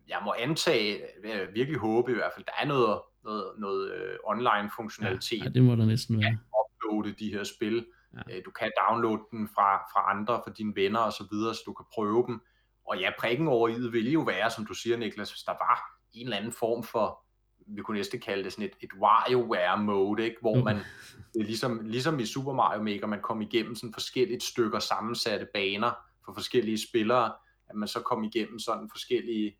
[0.09, 4.31] jeg må antage, jeg virkelig håbe i hvert fald, der er noget, noget, noget uh,
[4.31, 5.39] online funktionalitet.
[5.39, 6.29] Ja, ja, det må der næsten være.
[6.29, 7.87] At uploade de her spil.
[8.29, 8.41] Ja.
[8.45, 11.73] Du kan downloade den fra, fra andre, fra dine venner og så videre, så du
[11.73, 12.41] kan prøve dem.
[12.87, 16.01] Og ja, prikken over i vil jo være, som du siger, Niklas, hvis der var
[16.13, 17.24] en eller anden form for,
[17.67, 20.37] vi kunne næsten kalde det sådan et, et WarioWare mode, ikke?
[20.41, 20.77] hvor man,
[21.35, 25.47] det er ligesom, ligesom i Super Mario Maker, man kom igennem sådan forskellige stykker sammensatte
[25.55, 25.93] baner
[26.25, 27.33] for forskellige spillere,
[27.67, 29.57] at man så kom igennem sådan forskellige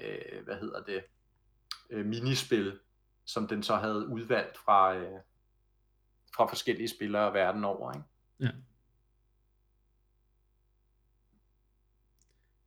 [0.00, 1.02] øh, hvad hedder det,
[1.90, 2.78] øh, minispil,
[3.24, 5.20] som den så havde udvalgt fra, øh,
[6.36, 7.92] fra forskellige spillere verden over.
[7.92, 8.06] Ikke?
[8.40, 8.50] Ja.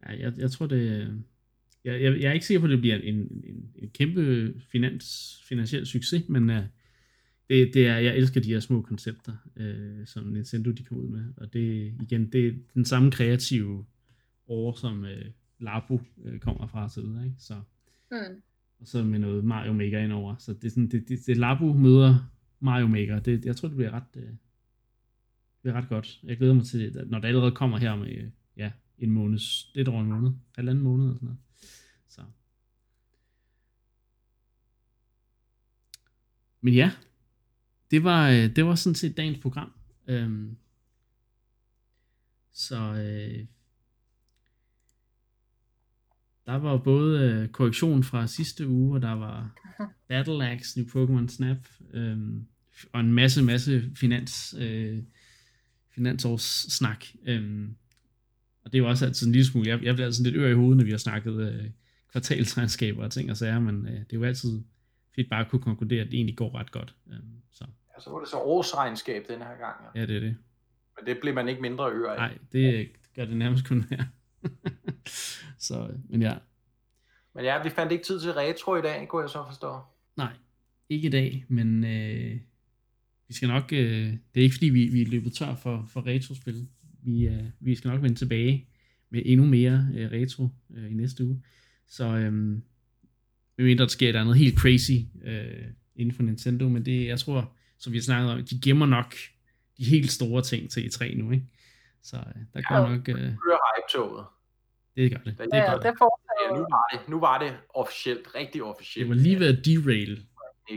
[0.05, 1.23] Ja, jeg, jeg tror det...
[1.85, 5.39] Jeg, jeg, jeg er ikke sikker på, at det bliver en, en, en kæmpe finans,
[5.49, 6.55] finansiel succes, men uh,
[7.49, 11.09] det, det er, jeg elsker de her små koncepter, uh, som Nintendo de kommer ud
[11.09, 11.33] med.
[11.37, 13.85] Og det igen, det er den samme kreative
[14.47, 17.35] år, som uh, Labo øh, kommer fra så videre, ikke?
[17.39, 17.55] Så,
[18.11, 18.41] mm.
[18.79, 20.35] og så med noget Mario Maker indover.
[20.35, 23.19] Så det er sådan, det, det, det Labo møder Mario Maker.
[23.19, 24.37] Det, jeg tror, det bliver ret, øh, det
[25.61, 26.19] bliver ret godt.
[26.23, 29.39] Jeg glæder mig til det, når det allerede kommer her med, ja, en måned,
[29.75, 31.39] lidt over en måned, halvanden måned eller sådan noget.
[32.09, 32.21] Så.
[36.61, 36.91] Men ja,
[37.91, 39.73] det var, det var sådan set dagens program.
[40.07, 40.57] Øhm,
[42.53, 43.45] så øh,
[46.45, 49.55] der var både øh, korrektion fra sidste uge, og der var
[50.09, 51.57] Battle Axe, New Pokémon Snap,
[51.93, 52.17] øh,
[52.93, 55.03] og en masse, masse finans, øh,
[55.95, 57.05] finansårssnak.
[57.25, 57.69] Øh,
[58.63, 60.49] og det er jo også altid en lille smule, jeg, jeg bliver altid lidt ør
[60.49, 61.69] i hovedet, når vi har snakket øh,
[62.11, 64.63] kvartalsregnskaber og ting og sager, men øh, det er jo altid
[65.15, 66.95] fedt bare at kunne konkludere, at det egentlig går ret godt.
[67.11, 67.19] Øh,
[67.51, 67.65] så.
[67.95, 69.75] Ja, så var det så årsregnskab den her gang.
[69.95, 70.37] Ja, det er det.
[70.97, 72.17] Men det bliver man ikke mindre ør af.
[72.17, 74.03] Nej, det gør det nærmest kun her.
[75.67, 76.37] så, men ja.
[77.35, 79.79] Men ja, vi fandt ikke tid til retro i dag, kunne jeg så forstå.
[80.17, 80.33] Nej,
[80.89, 82.39] ikke i dag, men øh,
[83.27, 86.07] vi skal nok, øh, det er ikke fordi vi, vi er løbet tør for, for
[86.07, 86.67] retrospil.
[87.03, 88.67] Vi, øh, vi skal nok vende tilbage
[89.09, 91.41] med endnu mere øh, retro øh, i næste uge.
[91.89, 92.33] Så øh,
[93.57, 94.91] medmindre der sker et andet helt crazy
[95.23, 95.65] øh,
[95.95, 99.15] inden for Nintendo, men det, jeg tror, som vi har snakket om, de gemmer nok
[99.77, 101.45] de helt store ting til E3 nu, ikke?
[102.01, 103.09] Så øh, der går Ja, nok...
[103.09, 104.25] Øh, Kører hype-toget.
[104.95, 105.37] det gør det.
[105.37, 108.27] Det, Ja, det, ja, det, det får ja, nu, var det, nu var det officielt,
[108.35, 109.09] rigtig officielt.
[109.09, 110.25] Det var lige ved at derail.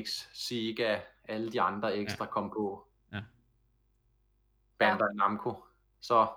[0.05, 0.99] X, Sega,
[1.29, 2.31] alle de andre ekstra ja.
[2.31, 2.87] kom på.
[3.13, 3.21] Ja.
[4.79, 5.65] Bandai Namco.
[6.01, 6.29] Så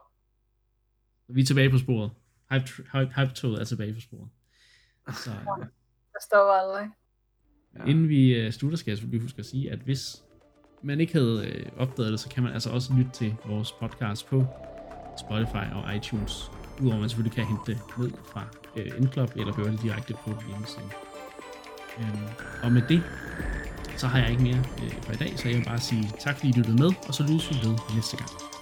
[1.28, 2.12] Vi er tilbage på sporet.
[2.52, 4.30] Hype, hype, hype er tilbage på sporet.
[5.14, 5.66] Så, øh,
[6.14, 6.90] Det står aldrig.
[7.76, 7.84] Ja.
[7.84, 10.24] Inden vi uh, slutter, skal jeg selvfølgelig huske at sige, at hvis
[10.84, 14.28] man ikke havde uh, opdaget det, så kan man altså også lytte til vores podcast
[14.28, 14.46] på
[15.20, 16.52] Spotify og iTunes.
[16.82, 18.44] Udover at man selvfølgelig kan hente det ned fra
[18.76, 20.92] Endclub, eller høre det direkte på hjemmesiden.
[21.98, 22.28] Um,
[22.64, 23.04] og med det,
[23.98, 26.36] så har jeg ikke mere uh, for i dag, så jeg vil bare sige tak
[26.36, 28.55] fordi I lyttede med, og så lyttes vi ved næste gang.